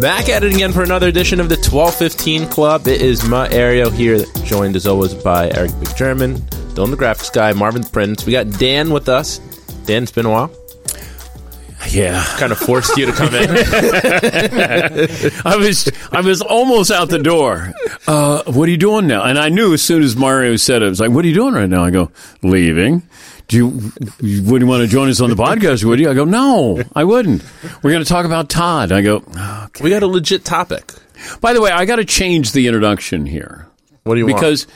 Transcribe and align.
Back 0.00 0.28
at 0.28 0.44
it 0.44 0.54
again 0.54 0.72
for 0.72 0.84
another 0.84 1.08
edition 1.08 1.40
of 1.40 1.48
the 1.48 1.56
1215 1.56 2.48
Club. 2.50 2.86
It 2.86 3.02
is 3.02 3.24
Mario 3.28 3.90
here, 3.90 4.24
joined 4.44 4.76
as 4.76 4.86
always 4.86 5.12
by 5.12 5.50
Eric 5.50 5.72
Big 5.80 5.96
German, 5.96 6.36
Dylan 6.74 6.90
the 6.90 6.96
Graphics 6.96 7.32
Guy, 7.32 7.52
Marvin 7.52 7.82
Prince. 7.82 8.24
We 8.24 8.30
got 8.30 8.48
Dan 8.60 8.90
with 8.90 9.08
us. 9.08 9.38
Dan, 9.86 10.04
it's 10.04 10.12
been 10.12 10.26
a 10.26 10.30
while. 10.30 10.52
Yeah. 11.90 12.22
Kind 12.38 12.52
of 12.52 12.58
forced 12.58 12.96
you 12.96 13.06
to 13.06 13.12
come 13.12 13.34
in. 13.34 13.48
I 15.44 15.56
was 15.56 15.90
I 16.12 16.20
was 16.20 16.42
almost 16.42 16.90
out 16.90 17.08
the 17.08 17.18
door. 17.18 17.72
Uh, 18.06 18.42
what 18.46 18.68
are 18.68 18.70
you 18.70 18.76
doing 18.76 19.06
now? 19.06 19.24
And 19.24 19.38
I 19.38 19.48
knew 19.48 19.72
as 19.74 19.82
soon 19.82 20.02
as 20.02 20.16
Mario 20.16 20.56
said 20.56 20.82
it, 20.82 20.86
I 20.86 20.88
was 20.88 21.00
like, 21.00 21.10
"What 21.10 21.24
are 21.24 21.28
you 21.28 21.34
doing 21.34 21.54
right 21.54 21.68
now?" 21.68 21.84
I 21.84 21.90
go, 21.90 22.10
"Leaving." 22.42 23.02
Do 23.48 23.56
you 23.56 23.92
you 24.20 24.42
wouldn't 24.42 24.68
want 24.68 24.82
to 24.82 24.88
join 24.88 25.08
us 25.08 25.20
on 25.20 25.30
the 25.30 25.36
podcast, 25.36 25.82
would 25.84 25.98
you? 26.00 26.10
I 26.10 26.14
go, 26.14 26.24
"No, 26.24 26.82
I 26.94 27.04
wouldn't." 27.04 27.42
We're 27.82 27.92
going 27.92 28.04
to 28.04 28.08
talk 28.08 28.26
about 28.26 28.50
Todd. 28.50 28.92
I 28.92 29.00
go, 29.00 29.16
okay. 29.16 29.82
we 29.82 29.90
got 29.90 30.02
a 30.02 30.06
legit 30.06 30.44
topic. 30.44 30.92
By 31.40 31.52
the 31.54 31.60
way, 31.62 31.70
I 31.70 31.84
got 31.86 31.96
to 31.96 32.04
change 32.04 32.52
the 32.52 32.66
introduction 32.68 33.26
here 33.26 33.66
What 34.04 34.14
do 34.14 34.20
you 34.20 34.26
want? 34.34 34.66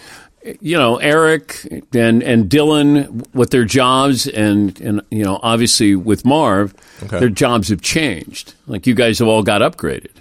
You 0.61 0.77
know 0.77 0.97
Eric 0.97 1.67
and 1.95 2.23
and 2.23 2.51
Dylan 2.51 3.33
with 3.35 3.51
their 3.51 3.65
jobs 3.65 4.27
and 4.27 4.81
and 4.81 5.03
you 5.11 5.25
know 5.25 5.39
obviously 5.43 5.95
with 5.95 6.25
Marv, 6.25 6.75
Okay. 7.05 7.19
their 7.21 7.29
jobs 7.29 7.69
have 7.69 7.81
changed. 7.83 8.55
Like 8.67 8.87
you 8.87 8.95
guys 8.95 9.19
have 9.21 9.29
all 9.29 9.43
got 9.43 9.61
upgraded, 9.61 10.13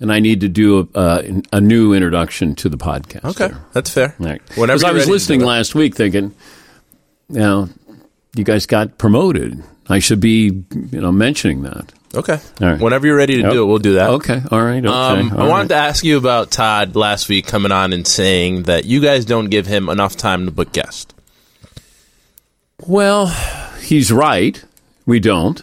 and 0.00 0.12
I 0.12 0.20
need 0.20 0.40
to 0.40 0.48
do 0.48 0.88
a, 0.94 1.00
a, 1.00 1.42
a 1.54 1.60
new 1.60 1.92
introduction 1.92 2.54
to 2.56 2.68
the 2.68 2.76
podcast. 2.76 3.24
Okay, 3.24 3.48
here. 3.48 3.64
that's 3.72 3.90
fair. 3.90 4.14
Right. 4.18 4.40
Whenever 4.56 4.86
I 4.86 4.92
was 4.92 5.08
listening 5.08 5.40
last 5.40 5.74
week, 5.74 5.94
thinking, 5.96 6.34
you 7.28 7.38
know, 7.40 7.68
you 8.36 8.44
guys 8.44 8.66
got 8.66 8.98
promoted. 8.98 9.62
I 9.88 9.98
should 9.98 10.20
be 10.20 10.64
you 10.90 11.00
know 11.00 11.12
mentioning 11.12 11.62
that. 11.62 11.92
Okay. 12.16 12.38
All 12.60 12.68
right. 12.68 12.80
Whenever 12.80 13.06
you're 13.06 13.16
ready 13.16 13.36
to 13.36 13.42
Yep. 13.42 13.52
do 13.52 13.62
it, 13.62 13.66
we'll 13.66 13.78
do 13.78 13.94
that. 13.94 14.10
Okay. 14.10 14.40
All 14.50 14.62
right. 14.62 14.84
Okay. 14.84 14.88
Um, 14.88 15.32
I 15.32 15.42
all 15.42 15.48
wanted 15.48 15.62
right. 15.62 15.68
to 15.70 15.74
ask 15.88 16.04
you 16.04 16.16
about 16.18 16.50
Todd 16.50 16.96
last 16.96 17.28
week 17.28 17.46
coming 17.46 17.72
on 17.72 17.92
and 17.92 18.06
saying 18.06 18.64
that 18.64 18.84
you 18.84 19.00
guys 19.00 19.24
don't 19.24 19.46
give 19.50 19.66
him 19.66 19.88
enough 19.88 20.16
time 20.16 20.46
to 20.46 20.50
book 20.52 20.72
guests. 20.72 21.12
Well, 22.86 23.26
he's 23.80 24.12
right. 24.12 24.62
We 25.06 25.20
don't. 25.20 25.62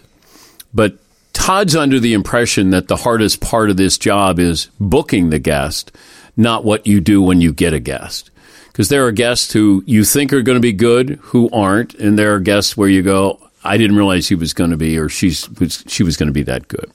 But 0.73 0.95
Todd's 1.33 1.75
under 1.75 1.99
the 1.99 2.13
impression 2.13 2.69
that 2.71 2.87
the 2.87 2.97
hardest 2.97 3.41
part 3.41 3.69
of 3.69 3.77
this 3.77 3.97
job 3.97 4.39
is 4.39 4.69
booking 4.79 5.29
the 5.29 5.39
guest, 5.39 5.91
not 6.37 6.63
what 6.63 6.87
you 6.87 6.99
do 7.01 7.21
when 7.21 7.41
you 7.41 7.51
get 7.51 7.73
a 7.73 7.79
guest. 7.79 8.29
Because 8.67 8.87
there 8.89 9.05
are 9.05 9.11
guests 9.11 9.51
who 9.51 9.83
you 9.85 10.05
think 10.05 10.31
are 10.31 10.41
going 10.41 10.55
to 10.55 10.61
be 10.61 10.71
good 10.71 11.19
who 11.23 11.49
aren't, 11.51 11.93
and 11.95 12.17
there 12.17 12.33
are 12.33 12.39
guests 12.39 12.77
where 12.77 12.87
you 12.87 13.01
go, 13.01 13.39
I 13.63 13.77
didn't 13.77 13.95
realize 13.95 14.27
he 14.27 14.35
was 14.35 14.53
going 14.53 14.71
to 14.71 14.77
be, 14.77 14.97
or 14.97 15.09
she's 15.09 15.47
she 15.87 16.03
was 16.03 16.17
going 16.17 16.27
to 16.27 16.33
be 16.33 16.43
that 16.43 16.67
good 16.67 16.91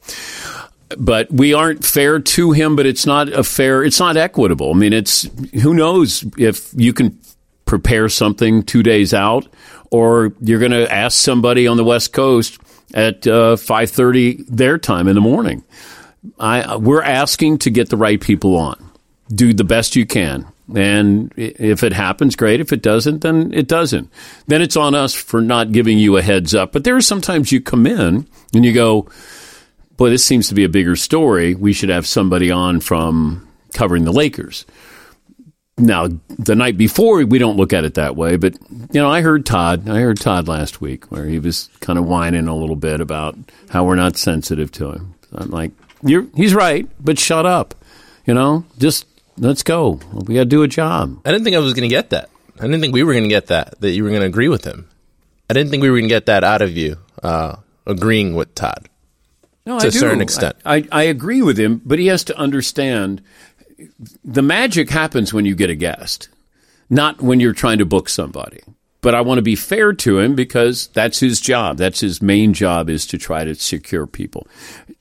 but 0.99 1.31
we 1.33 1.53
aren't 1.53 1.85
fair 1.85 2.21
to 2.21 2.53
him. 2.53 2.77
But 2.77 2.87
it's 2.87 3.07
not 3.07 3.29
a 3.29 3.43
fair. 3.43 3.83
It's 3.83 4.01
not 4.01 4.17
equitable. 4.17 4.73
I 4.73 4.75
mean, 4.75 4.93
it's 4.93 5.29
who 5.63 5.75
knows 5.75 6.25
if 6.39 6.71
you 6.75 6.93
can 6.93 7.19
prepare 7.65 8.09
something 8.09 8.63
two 8.63 8.83
days 8.83 9.13
out, 9.13 9.47
or 9.91 10.33
you're 10.41 10.61
going 10.61 10.73
to 10.73 10.93
ask 10.93 11.19
somebody 11.19 11.67
on 11.67 11.77
the 11.77 11.85
West 11.85 12.13
Coast 12.13 12.59
at 12.95 13.27
uh, 13.27 13.57
five 13.57 13.91
thirty 13.91 14.43
their 14.49 14.79
time 14.79 15.09
in 15.09 15.15
the 15.15 15.21
morning. 15.21 15.65
I 16.39 16.77
we're 16.77 17.03
asking 17.03 17.59
to 17.59 17.71
get 17.71 17.91
the 17.91 17.97
right 17.97 18.21
people 18.21 18.57
on. 18.57 18.83
Do 19.29 19.53
the 19.53 19.65
best 19.65 19.97
you 19.97 20.07
can. 20.07 20.47
And 20.75 21.33
if 21.37 21.85
it 21.85 21.93
happens, 21.93 22.35
great. 22.35 22.61
If 22.61 22.73
it 22.73 22.83
doesn't, 22.83 23.21
then 23.21 23.53
it 23.55 23.69
doesn't. 23.69 24.11
Then 24.49 24.63
it's 24.63 24.77
on 24.77 24.95
us 24.95 25.15
for 25.15 25.41
not 25.41 25.71
giving 25.73 25.99
you 25.99 26.17
a 26.17 26.23
heads 26.23 26.55
up. 26.55 26.73
But 26.73 26.85
there 26.85 26.97
are 26.97 27.01
sometimes 27.01 27.53
you 27.53 27.61
come 27.61 27.87
in 27.87 28.27
and 28.53 28.65
you 28.65 28.73
go, 28.73 29.09
boy, 29.97 30.11
this 30.11 30.25
seems 30.25 30.49
to 30.49 30.55
be 30.55 30.65
a 30.65 30.69
bigger 30.69 30.97
story. 30.97 31.55
We 31.55 31.73
should 31.73 31.91
have 31.91 32.07
somebody 32.07 32.51
on 32.51 32.81
from 32.81 33.49
covering 33.75 34.05
the 34.05 34.13
Lakers. 34.13 34.67
Now, 35.79 36.09
the 36.31 36.57
night 36.57 36.79
before, 36.79 37.23
we 37.25 37.39
don't 37.39 37.59
look 37.59 37.75
at 37.75 37.85
it 37.85 37.95
that 37.95 38.17
way, 38.17 38.37
but 38.37 38.55
you 38.71 39.01
know, 39.01 39.11
I 39.11 39.21
heard 39.21 39.45
Todd. 39.45 39.89
I 39.89 40.01
heard 40.01 40.19
Todd 40.19 40.49
last 40.49 40.81
week 40.81 41.11
where 41.13 41.27
he 41.27 41.39
was 41.39 41.69
kind 41.81 41.99
of 41.99 42.07
whining 42.07 42.49
a 42.49 42.57
little 42.57 42.77
bit 42.77 43.03
about 43.03 43.37
how 43.69 43.85
we're 43.85 43.95
not 43.95 44.17
sensitive 44.17 44.73
to 44.73 44.93
him. 44.93 45.15
I'm 45.35 45.51
like, 45.51 45.73
he's 46.35 46.55
right, 46.55 46.89
but 46.99 47.19
shut 47.19 47.45
up. 47.45 47.75
You 48.25 48.33
know, 48.33 48.65
just 48.79 49.07
let's 49.39 49.63
go. 49.63 50.01
We 50.13 50.35
got 50.35 50.41
to 50.43 50.45
do 50.47 50.63
a 50.63 50.69
job. 50.69 51.21
I 51.25 51.33
didn't 51.33 51.45
think 51.45 51.57
I 51.57 51.61
was 51.61 51.75
going 51.75 51.89
to 51.89 51.95
get 51.95 52.11
that. 52.11 52.29
I 52.59 52.63
didn't 52.63 52.81
think 52.81 52.95
we 52.95 53.03
were 53.03 53.13
going 53.13 53.25
to 53.25 53.29
get 53.29 53.49
that, 53.49 53.81
that 53.81 53.91
you 53.93 54.03
were 54.05 54.11
going 54.11 54.21
to 54.23 54.27
agree 54.27 54.49
with 54.49 54.65
him. 54.65 54.89
I 55.51 55.55
didn't 55.55 55.71
think 55.71 55.83
we 55.83 55.91
were 55.91 55.97
going 55.99 56.09
to 56.09 56.15
get 56.15 56.27
that 56.27 56.43
out 56.43 56.63
of 56.63 56.77
you, 56.77 56.97
uh, 57.23 57.57
agreeing 57.87 58.35
with 58.35 58.55
Todd. 58.55 58.89
No, 59.67 59.79
To 59.79 59.85
I 59.87 59.89
a 59.89 59.91
do. 59.91 59.99
certain 59.99 60.21
extent. 60.21 60.57
I, 60.65 60.77
I, 60.77 60.85
I 60.93 61.03
agree 61.05 61.43
with 61.43 61.59
him, 61.59 61.83
but 61.85 61.99
he 61.99 62.07
has 62.07 62.25
to 62.25 62.39
understand 62.39 63.23
the 64.25 64.43
magic 64.43 64.91
happens 64.91 65.35
when 65.35 65.45
you 65.45 65.55
get 65.55 65.71
a 65.71 65.75
guest, 65.75 66.29
not 66.89 67.21
when 67.21 67.41
you're 67.41 67.53
trying 67.53 67.79
to 67.79 67.85
book 67.85 68.09
somebody. 68.09 68.61
But 69.03 69.15
I 69.15 69.21
want 69.21 69.39
to 69.39 69.43
be 69.43 69.57
fair 69.57 69.93
to 69.93 70.19
him 70.19 70.35
because 70.35 70.89
that's 70.89 71.21
his 71.21 71.41
job. 71.41 71.77
That's 71.77 72.01
his 72.01 72.21
main 72.21 72.55
job 72.55 72.91
is 72.91 73.07
to 73.09 73.19
try 73.19 73.45
to 73.45 73.55
secure 73.55 74.07
people. 74.07 74.49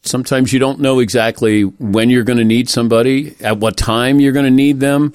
Sometimes 0.04 0.54
you 0.54 0.60
don't 0.60 0.80
know 0.80 1.00
exactly 1.00 1.64
when 1.64 2.10
you're 2.10 2.24
going 2.24 2.38
to 2.38 2.44
need 2.44 2.70
somebody, 2.70 3.36
at 3.42 3.58
what 3.58 3.78
time 3.78 4.20
you're 4.20 4.34
going 4.34 4.46
to 4.46 4.52
need 4.52 4.80
them. 4.80 5.14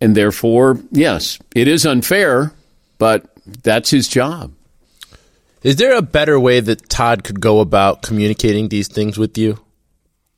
And 0.00 0.16
therefore, 0.16 0.78
yes, 0.92 1.38
it 1.54 1.66
is 1.66 1.84
unfair, 1.84 2.52
but 2.98 3.26
that's 3.62 3.90
his 3.90 4.06
job. 4.06 4.52
Is 5.62 5.76
there 5.76 5.96
a 5.96 6.02
better 6.02 6.38
way 6.38 6.60
that 6.60 6.88
Todd 6.88 7.24
could 7.24 7.40
go 7.40 7.60
about 7.60 8.02
communicating 8.02 8.68
these 8.68 8.86
things 8.86 9.18
with 9.18 9.36
you 9.36 9.58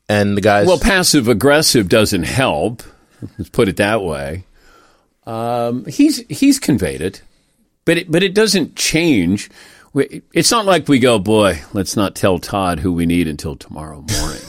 and 0.09 0.37
the 0.37 0.41
guys? 0.41 0.67
Well, 0.67 0.79
passive 0.79 1.29
aggressive 1.29 1.89
doesn't 1.89 2.23
help. 2.23 2.83
Let's 3.37 3.51
put 3.51 3.69
it 3.69 3.77
that 3.77 4.03
way. 4.03 4.45
Um, 5.27 5.85
he's 5.85 6.27
he's 6.29 6.59
conveyed 6.59 7.03
it, 7.03 7.21
but 7.85 7.99
it, 7.99 8.11
but 8.11 8.23
it 8.23 8.35
doesn't 8.35 8.77
change. 8.77 9.51
We- 9.93 10.23
It's 10.33 10.51
not 10.51 10.67
like 10.67 10.89
we 10.89 10.99
go, 10.99 11.19
boy, 11.19 11.61
let's 11.73 11.97
not 11.97 12.15
tell 12.15 12.39
Todd 12.39 12.81
who 12.81 12.93
we 12.93 13.07
need 13.07 13.27
until 13.29 13.57
tomorrow 13.57 14.05
morning. 14.09 14.43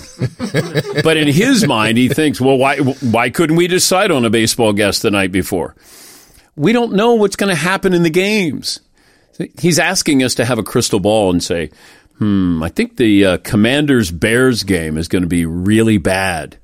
but 1.04 1.18
in 1.18 1.28
his 1.28 1.66
mind, 1.66 1.98
he 1.98 2.10
thinks, 2.10 2.40
well, 2.40 2.58
why 2.58 2.78
why 2.78 3.30
couldn't 3.32 3.56
we 3.56 3.68
decide 3.68 4.12
on 4.12 4.24
a 4.26 4.30
baseball 4.30 4.72
guest 4.74 5.02
the 5.02 5.10
night 5.12 5.32
before? 5.32 5.76
We 6.56 6.74
don't 6.74 6.94
know 6.94 7.16
what's 7.16 7.36
going 7.38 7.50
to 7.50 7.56
happen 7.56 7.94
in 7.94 8.04
the 8.04 8.10
games. 8.12 8.80
He's 9.60 9.80
asking 9.80 10.22
us 10.22 10.36
to 10.36 10.46
have 10.46 10.60
a 10.60 10.64
crystal 10.64 11.00
ball 11.00 11.32
and 11.32 11.42
say, 11.42 11.72
hmm, 12.20 12.62
I 12.62 12.70
think 12.70 12.98
the 12.98 13.26
uh, 13.26 13.38
Commanders 13.38 14.12
Bears 14.12 14.62
game 14.64 14.98
is 14.98 15.08
going 15.08 15.24
to 15.24 15.28
be 15.30 15.46
really 15.46 15.98
bad. 15.98 16.58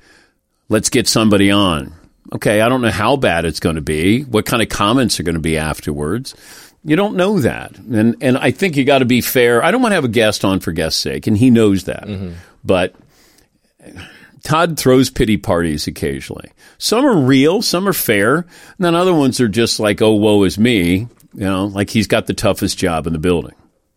Let's 0.69 0.89
get 0.89 1.07
somebody 1.07 1.49
on. 1.49 1.93
Okay, 2.33 2.61
I 2.61 2.69
don't 2.69 2.81
know 2.81 2.91
how 2.91 3.15
bad 3.15 3.45
it's 3.45 3.59
going 3.59 3.75
to 3.75 3.81
be, 3.81 4.23
what 4.23 4.45
kind 4.45 4.61
of 4.61 4.69
comments 4.69 5.19
are 5.19 5.23
going 5.23 5.35
to 5.35 5.41
be 5.41 5.57
afterwards. 5.57 6.35
You 6.83 6.95
don't 6.95 7.15
know 7.15 7.39
that. 7.39 7.77
And 7.77 8.15
and 8.21 8.37
I 8.37 8.51
think 8.51 8.77
you 8.77 8.85
got 8.85 8.99
to 8.99 9.05
be 9.05 9.21
fair. 9.21 9.63
I 9.63 9.71
don't 9.71 9.81
want 9.81 9.91
to 9.91 9.95
have 9.95 10.05
a 10.05 10.09
guest 10.09 10.45
on 10.45 10.59
for 10.59 10.71
guest's 10.71 11.01
sake, 11.01 11.27
and 11.27 11.37
he 11.37 11.49
knows 11.49 11.85
that. 11.85 12.05
Mm-hmm. 12.05 12.33
But 12.63 12.95
Todd 14.43 14.79
throws 14.79 15.09
pity 15.09 15.37
parties 15.37 15.87
occasionally. 15.87 16.51
Some 16.77 17.05
are 17.05 17.17
real, 17.17 17.61
some 17.61 17.87
are 17.87 17.93
fair, 17.93 18.37
and 18.37 18.47
then 18.79 18.95
other 18.95 19.13
ones 19.13 19.41
are 19.41 19.47
just 19.47 19.79
like, 19.79 20.01
"Oh, 20.01 20.13
woe 20.13 20.43
is 20.43 20.57
me," 20.57 20.99
you 20.99 21.07
know, 21.33 21.65
like 21.65 21.89
he's 21.89 22.07
got 22.07 22.27
the 22.27 22.33
toughest 22.33 22.77
job 22.77 23.07
in 23.07 23.13
the 23.13 23.19
building. 23.19 23.55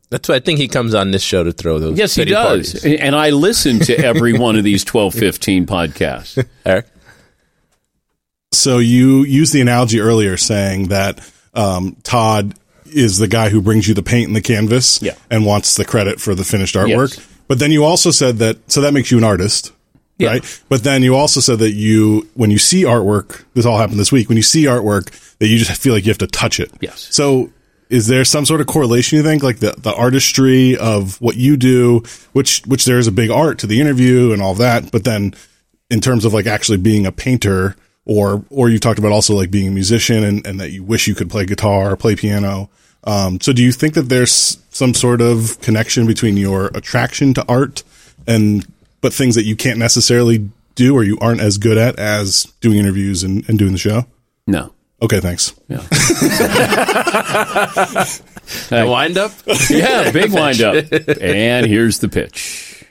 That's 0.09 0.29
why 0.29 0.37
I 0.37 0.41
think 0.41 0.59
he 0.59 0.67
comes 0.67 0.93
on 0.93 1.13
this 1.13 1.23
show 1.23 1.45
to 1.45 1.53
throw 1.53 1.79
those. 1.79 1.97
Yes, 1.97 2.17
he 2.17 2.25
does. 2.25 2.73
parties. 2.73 3.01
And 3.01 3.15
I 3.15 3.31
listen 3.31 3.79
to 3.81 3.97
every 3.97 4.33
one 4.39 4.57
of 4.57 4.65
these 4.65 4.83
twelve 4.83 5.15
fifteen 5.15 5.67
podcasts. 5.67 6.45
Eric? 6.67 6.87
So 8.53 8.79
you 8.79 9.23
used 9.25 9.53
the 9.53 9.61
analogy 9.61 10.01
earlier 10.01 10.37
saying 10.37 10.89
that 10.89 11.21
um, 11.55 11.97
Todd 12.03 12.55
is 12.87 13.19
the 13.19 13.29
guy 13.29 13.49
who 13.49 13.63
brings 13.63 13.87
you 13.87 13.95
the 13.95 14.03
paint 14.03 14.27
and 14.27 14.35
the 14.35 14.41
canvas 14.41 15.01
Yeah. 15.01 15.15
and 15.31 15.47
wants 15.47 15.77
the 15.77 15.85
credit 15.85 16.21
for 16.21 16.35
the 16.35 16.43
finished 16.45 16.75
artwork. 16.75 17.17
Yes. 17.17 17.27
But 17.47 17.61
then 17.61 17.71
you 17.71 17.85
also 17.85 18.11
said 18.11 18.39
that, 18.39 18.59
so 18.71 18.81
that 18.81 18.93
makes 18.93 19.11
you 19.13 19.19
an 19.19 19.25
artist, 19.25 19.73
Yeah. 20.19 20.29
right? 20.31 20.63
But 20.69 20.83
then 20.83 21.03
you 21.05 21.15
also 21.15 21.39
said 21.41 21.61
that 21.61 21.71
you, 21.71 22.29
when 22.35 22.51
you 22.51 22.59
see 22.59 22.83
artwork, 22.83 23.45
this 23.55 23.65
all 23.65 23.79
happened 23.79 24.01
this 24.01 24.11
week, 24.11 24.29
when 24.29 24.37
you 24.37 24.43
see 24.43 24.65
artwork, 24.65 25.11
that 25.39 25.47
you 25.47 25.57
just 25.57 25.71
feel 25.81 25.95
like 25.95 26.05
you 26.05 26.11
have 26.11 26.19
to 26.19 26.27
touch 26.27 26.59
it. 26.59 26.73
Yes. 26.81 27.07
So 27.13 27.51
is 27.89 28.09
there 28.09 28.25
some 28.25 28.45
sort 28.47 28.61
of 28.61 28.67
correlation 28.67 29.17
you 29.17 29.23
think, 29.23 29.45
like 29.45 29.61
the, 29.61 29.75
the 29.79 29.95
artistry 29.95 30.77
of 30.77 31.21
what 31.21 31.37
you 31.37 31.57
do, 31.57 32.03
which 32.33 32.63
which 32.67 32.85
there 32.85 32.99
is 32.99 33.07
a 33.07 33.13
big 33.13 33.31
art 33.31 33.59
to 33.61 33.67
the 33.69 33.81
interview 33.81 34.33
and 34.33 34.43
all 34.43 34.55
that, 34.57 34.91
but 34.91 35.05
then 35.05 35.35
in 35.89 36.01
terms 36.01 36.25
of 36.25 36.33
like 36.35 36.47
actually 36.47 36.79
being 36.79 37.07
a 37.07 37.11
painter 37.13 37.75
or 38.07 38.45
or 38.51 38.69
you 38.69 38.79
talked 38.79 38.99
about 38.99 39.13
also 39.13 39.35
like 39.35 39.51
being 39.51 39.69
a 39.69 39.71
musician 39.71 40.25
and, 40.25 40.47
and 40.47 40.61
that 40.61 40.71
you 40.71 40.83
wish 40.83 41.07
you 41.07 41.15
could 41.15 41.31
play 41.31 41.45
guitar 41.47 41.93
or 41.93 41.97
play 41.97 42.17
piano. 42.17 42.71
Um, 43.05 43.41
so 43.41 43.53
do 43.53 43.63
you 43.63 43.73
think 43.73 43.95
that 43.95 44.09
there's 44.09 44.59
some 44.71 44.95
sort 44.95 45.21
of 45.21 45.61
connection 45.61 46.07
between 46.07 46.37
your 46.37 46.67
attraction 46.75 47.33
to 47.35 47.45
art 47.49 47.83
and 48.27 48.67
but 49.01 49.13
things 49.15 49.35
that 49.35 49.45
you 49.45 49.57
can't 49.57 49.79
necessarily 49.79 50.51
do 50.75 50.95
or 50.95 51.03
you 51.03 51.19
aren't 51.21 51.41
as 51.41 51.59
good 51.59 51.79
at 51.79 51.99
as 51.99 52.45
doing 52.61 52.79
interviews 52.79 53.23
and, 53.23 53.49
and 53.49 53.59
doing 53.59 53.73
the 53.73 53.79
show? 53.79 54.05
No. 54.47 54.73
Okay, 55.03 55.21
thanks. 55.21 55.55
Yeah. 55.69 55.81
The 58.69 58.85
wind 58.85 59.17
up? 59.17 59.31
yeah, 59.71 60.11
big 60.11 60.33
wind 60.33 60.61
up. 60.61 60.85
And 61.21 61.67
here's 61.67 62.01
the 62.01 62.09
pitch. 62.09 62.85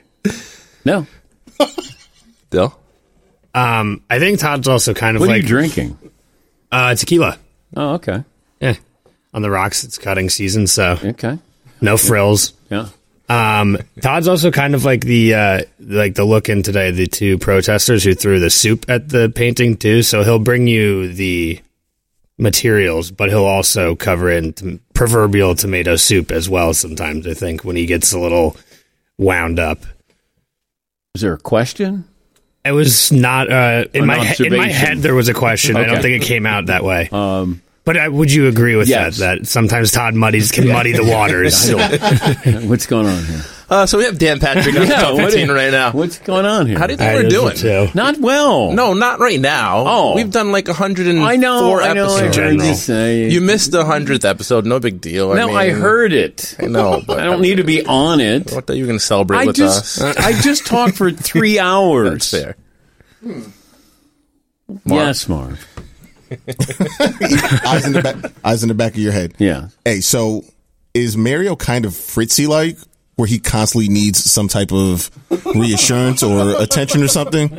No. 0.86 1.06
Dill? 2.48 2.79
Um, 3.54 4.02
I 4.08 4.18
think 4.18 4.38
Todd's 4.40 4.68
also 4.68 4.94
kind 4.94 5.16
of 5.16 5.20
What 5.20 5.28
are 5.30 5.32
like 5.32 5.42
you 5.42 5.48
drinking? 5.48 5.98
uh, 6.70 6.94
tequila. 6.94 7.38
Oh, 7.76 7.94
okay. 7.94 8.24
Yeah, 8.60 8.74
on 9.34 9.42
the 9.42 9.50
rocks. 9.50 9.84
It's 9.84 9.98
cutting 9.98 10.28
season, 10.30 10.66
so 10.66 10.98
Okay. 11.02 11.38
no 11.80 11.96
frills. 11.96 12.52
Yeah. 12.70 12.88
Um, 13.28 13.78
Todd's 14.02 14.26
also 14.28 14.50
kind 14.50 14.74
of 14.74 14.84
like 14.84 15.02
the 15.02 15.34
uh, 15.34 15.60
like 15.78 16.14
the 16.14 16.24
look 16.24 16.48
in 16.48 16.62
today. 16.64 16.90
The 16.90 17.06
two 17.06 17.38
protesters 17.38 18.02
who 18.04 18.14
threw 18.14 18.40
the 18.40 18.50
soup 18.50 18.86
at 18.88 19.08
the 19.08 19.32
painting 19.34 19.76
too. 19.76 20.02
So 20.02 20.22
he'll 20.24 20.40
bring 20.40 20.66
you 20.66 21.12
the 21.12 21.60
materials, 22.38 23.10
but 23.10 23.28
he'll 23.28 23.44
also 23.44 23.94
cover 23.94 24.30
in 24.30 24.52
t- 24.52 24.80
proverbial 24.94 25.54
tomato 25.54 25.94
soup 25.96 26.32
as 26.32 26.48
well. 26.48 26.74
Sometimes 26.74 27.26
I 27.26 27.34
think 27.34 27.64
when 27.64 27.76
he 27.76 27.86
gets 27.86 28.12
a 28.12 28.18
little 28.18 28.56
wound 29.18 29.58
up. 29.60 29.78
Is 31.14 31.22
there 31.22 31.34
a 31.34 31.38
question? 31.38 32.04
It 32.64 32.72
was 32.72 33.10
not 33.10 33.50
uh, 33.50 33.84
in 33.94 34.06
my 34.06 34.24
he- 34.24 34.46
in 34.46 34.56
my 34.56 34.68
head. 34.68 34.98
There 34.98 35.14
was 35.14 35.28
a 35.28 35.34
question. 35.34 35.76
I 35.76 35.84
don't 35.84 36.02
think 36.02 36.22
it 36.22 36.26
came 36.26 36.44
out 36.46 36.66
that 36.66 36.84
way. 36.84 37.08
Um, 37.10 37.62
But 37.84 37.96
uh, 37.96 38.08
would 38.12 38.30
you 38.30 38.46
agree 38.48 38.76
with 38.76 38.86
Yes. 38.88 39.16
that? 39.18 39.38
That 39.40 39.46
sometimes 39.46 39.90
Todd 39.92 40.14
muddies 40.14 40.52
can 40.52 40.68
muddy 40.68 40.92
the 40.92 41.04
waters. 41.10 41.72
what's 42.68 42.86
going 42.86 43.06
on 43.06 43.24
here? 43.24 43.40
Uh, 43.70 43.86
so 43.86 43.98
we 43.98 44.04
have 44.04 44.18
Dan 44.18 44.40
Patrick 44.40 44.74
on 44.74 44.86
the 44.86 44.86
top 44.94 45.16
15 45.16 45.48
are- 45.48 45.54
right 45.54 45.70
now. 45.70 45.92
What's 45.92 46.18
going 46.18 46.44
on 46.44 46.66
here? 46.66 46.76
How 46.76 46.88
do 46.88 46.92
you 46.92 46.96
think 46.96 47.08
I 47.08 47.14
we're 47.14 47.28
doing? 47.28 47.54
too. 47.56 47.86
Not 47.94 48.18
well. 48.18 48.72
No, 48.72 48.94
not 48.94 49.20
right 49.20 49.38
now. 49.38 49.84
Oh. 49.86 50.16
We've 50.16 50.30
done 50.30 50.50
like 50.50 50.66
104 50.66 51.24
I 51.24 51.36
know. 51.36 51.78
I 51.78 51.92
know. 51.92 52.12
I 52.16 52.26
episodes. 52.26 53.32
you 53.32 53.40
missed 53.40 53.70
the 53.70 53.84
100th 53.84 54.24
episode. 54.28 54.66
No 54.66 54.80
big 54.80 55.00
deal. 55.00 55.32
no, 55.34 55.42
I, 55.42 55.46
mean, 55.46 55.56
I 55.56 55.68
heard 55.70 56.12
it. 56.12 56.56
I 56.58 56.66
know, 56.66 57.00
but 57.06 57.20
I 57.20 57.24
don't 57.24 57.40
need 57.40 57.56
to 57.58 57.64
be 57.64 57.86
on 57.86 58.20
it. 58.20 58.52
I 58.52 58.60
thought 58.60 58.76
you 58.76 58.82
were 58.82 58.88
going 58.88 58.98
to 58.98 59.04
celebrate 59.04 59.38
I 59.38 59.46
with 59.46 59.56
just, 59.56 60.00
us. 60.00 60.16
I 60.18 60.32
just 60.40 60.66
talked 60.66 60.96
for 60.96 61.12
three 61.12 61.60
hours. 61.60 62.10
That's 62.10 62.30
fair. 62.30 62.56
Yes, 64.84 65.28
Mark. 65.28 65.58
eyes 66.30 67.86
in 67.86 67.92
the 67.92 68.00
back, 68.02 68.32
eyes 68.44 68.62
in 68.62 68.68
the 68.68 68.74
back 68.74 68.94
of 68.94 68.98
your 68.98 69.12
head. 69.12 69.34
Yeah. 69.38 69.68
Hey, 69.84 70.00
so 70.00 70.44
is 70.92 71.16
Mario 71.16 71.56
kind 71.56 71.84
of 71.84 71.92
Fritzy 71.92 72.48
like, 72.48 72.76
where 73.20 73.28
he 73.28 73.38
constantly 73.38 73.88
needs 73.88 74.18
some 74.24 74.48
type 74.48 74.72
of 74.72 75.10
reassurance 75.54 76.22
or 76.22 76.60
attention 76.60 77.02
or 77.02 77.08
something? 77.08 77.56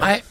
I 0.00 0.22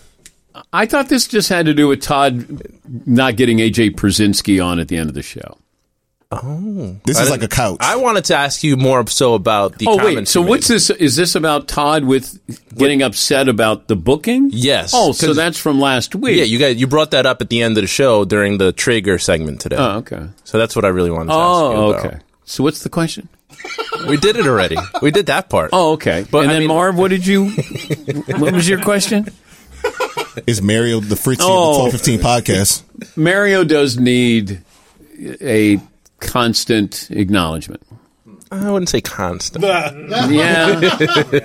I 0.71 0.85
thought 0.85 1.09
this 1.09 1.27
just 1.27 1.49
had 1.49 1.65
to 1.65 1.73
do 1.73 1.87
with 1.87 2.01
Todd 2.01 2.61
not 3.07 3.35
getting 3.37 3.57
AJ 3.57 3.95
Pierzynski 3.95 4.63
on 4.63 4.79
at 4.79 4.87
the 4.89 4.97
end 4.97 5.09
of 5.09 5.15
the 5.15 5.23
show. 5.23 5.57
Oh, 6.35 6.97
this 7.05 7.19
is 7.19 7.29
like 7.29 7.43
a 7.43 7.47
couch. 7.47 7.77
I 7.79 7.95
wanted 7.95 8.25
to 8.25 8.35
ask 8.35 8.63
you 8.63 8.75
more 8.75 9.05
so 9.05 9.35
about 9.35 9.77
the 9.77 9.85
Oh 9.87 9.97
wait, 9.97 10.27
so 10.27 10.41
what's 10.41 10.67
this? 10.67 10.89
Is 10.89 11.15
this 11.15 11.35
about 11.35 11.67
Todd 11.67 12.05
with 12.05 12.39
getting 12.75 13.03
upset 13.03 13.47
about 13.47 13.87
the 13.87 13.95
booking? 13.95 14.49
Yes, 14.51 14.93
Oh, 14.95 15.11
so 15.11 15.33
that's 15.33 15.59
from 15.59 15.79
last 15.79 16.15
week. 16.15 16.37
Yeah, 16.37 16.45
you 16.45 16.57
guys, 16.57 16.77
you 16.81 16.87
brought 16.87 17.11
that 17.11 17.27
up 17.27 17.41
at 17.41 17.49
the 17.51 17.61
end 17.61 17.77
of 17.77 17.83
the 17.83 17.87
show 17.87 18.25
during 18.25 18.57
the 18.57 18.71
Traeger 18.71 19.19
segment 19.19 19.61
today. 19.61 19.75
Oh, 19.77 19.97
okay. 19.97 20.27
So 20.43 20.57
that's 20.57 20.75
what 20.75 20.85
I 20.85 20.87
really 20.87 21.11
wanted 21.11 21.27
to 21.27 21.33
ask 21.33 21.39
you 21.39 21.77
Oh, 21.77 21.89
about. 21.91 22.05
okay. 22.05 22.17
So 22.45 22.63
what's 22.63 22.81
the 22.81 22.89
question? 22.89 23.29
We 24.07 24.17
did 24.17 24.35
it 24.37 24.45
already. 24.47 24.77
We 25.01 25.11
did 25.11 25.27
that 25.27 25.49
part. 25.49 25.69
Oh, 25.73 25.93
okay. 25.93 26.25
But, 26.29 26.39
and 26.43 26.49
I 26.49 26.53
then 26.53 26.59
mean- 26.61 26.67
Marv, 26.69 26.97
what 26.97 27.09
did 27.09 27.25
you? 27.25 27.49
what 28.37 28.53
was 28.53 28.67
your 28.67 28.81
question? 28.81 29.27
is 30.47 30.61
Mario 30.61 30.99
the 30.99 31.15
Fritzy 31.15 31.43
Oh. 31.45 31.85
of 31.85 31.91
the 31.91 31.97
1215 31.97 32.19
podcast? 32.19 33.17
Mario 33.17 33.63
does 33.63 33.97
need 33.97 34.61
a 35.41 35.79
constant 36.19 37.09
acknowledgement. 37.11 37.81
I 38.51 38.69
wouldn't 38.69 38.89
say 38.89 39.01
constant. 39.01 39.65
Yeah, 39.65 39.89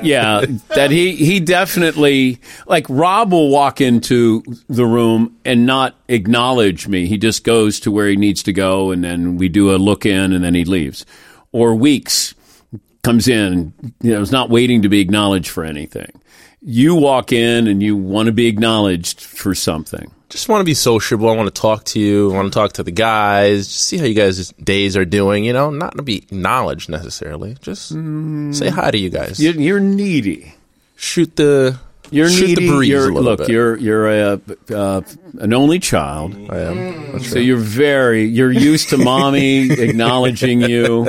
yeah. 0.02 0.44
That 0.74 0.90
he 0.90 1.16
he 1.16 1.40
definitely 1.40 2.38
like 2.66 2.84
Rob 2.90 3.32
will 3.32 3.48
walk 3.48 3.80
into 3.80 4.42
the 4.68 4.84
room 4.84 5.34
and 5.44 5.64
not 5.64 5.96
acknowledge 6.08 6.86
me. 6.86 7.06
He 7.06 7.16
just 7.16 7.44
goes 7.44 7.80
to 7.80 7.90
where 7.90 8.08
he 8.08 8.16
needs 8.16 8.42
to 8.42 8.52
go, 8.52 8.90
and 8.90 9.02
then 9.02 9.38
we 9.38 9.48
do 9.48 9.74
a 9.74 9.78
look 9.78 10.04
in, 10.04 10.34
and 10.34 10.44
then 10.44 10.54
he 10.54 10.64
leaves. 10.66 11.06
Or 11.52 11.74
Weeks 11.74 12.34
comes 13.02 13.28
in, 13.28 13.72
you 14.00 14.12
know, 14.12 14.20
is 14.20 14.32
not 14.32 14.50
waiting 14.50 14.82
to 14.82 14.88
be 14.88 15.00
acknowledged 15.00 15.48
for 15.48 15.64
anything. 15.64 16.20
You 16.60 16.94
walk 16.94 17.32
in 17.32 17.66
and 17.66 17.82
you 17.82 17.96
want 17.96 18.26
to 18.26 18.32
be 18.32 18.46
acknowledged 18.46 19.20
for 19.20 19.54
something. 19.54 20.10
Just 20.28 20.48
want 20.48 20.60
to 20.60 20.64
be 20.64 20.74
sociable. 20.74 21.30
I 21.30 21.36
want 21.36 21.52
to 21.54 21.60
talk 21.60 21.84
to 21.84 22.00
you. 22.00 22.32
I 22.32 22.36
want 22.36 22.52
to 22.52 22.58
talk 22.58 22.74
to 22.74 22.82
the 22.82 22.90
guys. 22.90 23.68
Just 23.68 23.84
see 23.84 23.96
how 23.96 24.04
you 24.04 24.14
guys' 24.14 24.52
days 24.52 24.96
are 24.96 25.06
doing. 25.06 25.44
You 25.44 25.54
know, 25.54 25.70
not 25.70 25.96
to 25.96 26.02
be 26.02 26.18
acknowledged 26.18 26.90
necessarily. 26.90 27.56
Just 27.62 27.94
mm. 27.94 28.54
say 28.54 28.68
hi 28.68 28.90
to 28.90 28.98
you 28.98 29.08
guys. 29.08 29.40
You're, 29.40 29.54
you're 29.54 29.80
needy. 29.80 30.54
shoot 30.96 31.36
the 31.36 31.78
You're 32.10 32.28
shoot 32.30 32.48
needy. 32.48 32.66
the 32.66 32.74
breeze 32.74 32.88
you're, 32.90 33.02
a 33.08 33.12
little 33.12 33.22
look, 33.22 33.38
bit. 33.40 33.48
you're 33.48 33.76
you're 33.76 34.08
a 34.08 34.40
uh, 34.70 35.02
an 35.40 35.52
only 35.52 35.78
child. 35.78 36.34
I 36.50 36.58
am. 36.60 37.12
That's 37.12 37.30
So 37.30 37.38
you're 37.38 37.56
very 37.58 38.24
you're 38.24 38.52
used 38.52 38.90
to 38.90 38.98
mommy 38.98 39.70
acknowledging 39.80 40.60
you, 40.62 41.08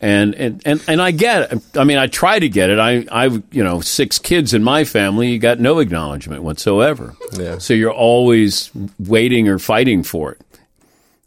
and, 0.00 0.34
and 0.34 0.62
and 0.64 0.82
and 0.88 1.02
I 1.02 1.10
get 1.10 1.52
it. 1.52 1.62
I 1.76 1.84
mean, 1.84 1.98
I 1.98 2.06
try 2.06 2.38
to 2.38 2.48
get 2.48 2.70
it. 2.70 2.78
I 2.78 3.06
I 3.10 3.26
you 3.50 3.64
know 3.64 3.80
six 3.80 4.18
kids 4.18 4.54
in 4.54 4.62
my 4.62 4.84
family. 4.84 5.30
You 5.32 5.38
got 5.38 5.60
no 5.60 5.78
acknowledgement 5.78 6.42
whatsoever. 6.42 7.14
Yeah. 7.32 7.58
So 7.58 7.74
you're 7.74 7.92
always 7.92 8.70
waiting 8.98 9.48
or 9.48 9.58
fighting 9.58 10.02
for 10.02 10.32
it. 10.32 10.40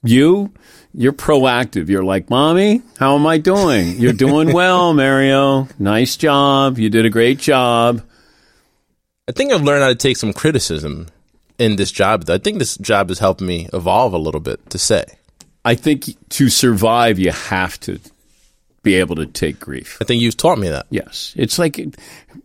You. 0.03 0.51
You're 0.93 1.13
proactive. 1.13 1.89
You're 1.89 2.03
like, 2.03 2.31
Mommy, 2.31 2.81
how 2.97 3.13
am 3.15 3.27
I 3.27 3.38
doing? 3.38 3.97
You're 4.00 4.13
doing 4.13 4.51
well, 4.51 4.95
Mario. 4.95 5.67
Nice 5.77 6.17
job. 6.17 6.79
You 6.79 6.89
did 6.89 7.05
a 7.05 7.09
great 7.11 7.38
job. 7.38 8.01
I 9.27 9.33
think 9.33 9.51
I've 9.51 9.63
learned 9.63 9.83
how 9.83 9.89
to 9.89 9.95
take 9.95 10.18
some 10.18 10.31
criticism 10.31 11.07
in 11.59 11.75
this 11.75 11.91
job. 11.91 12.29
I 12.29 12.38
think 12.38 12.59
this 12.59 12.77
job 12.77 13.09
has 13.09 13.19
helped 13.19 13.41
me 13.41 13.68
evolve 13.74 14.13
a 14.13 14.17
little 14.17 14.39
bit 14.39 14.69
to 14.69 14.77
say. 14.77 15.03
I 15.65 15.75
think 15.75 16.05
to 16.29 16.50
survive, 16.50 17.19
you 17.19 17.31
have 17.31 17.77
to 17.81 18.00
be 18.84 18.96
able 18.96 19.17
to 19.17 19.25
take 19.25 19.60
grief. 19.60 19.98
I 20.01 20.05
think 20.05 20.22
you've 20.22 20.38
taught 20.38 20.60
me 20.60 20.69
that. 20.69 20.86
Yes. 20.89 21.34
It's 21.36 21.60
like 21.60 21.77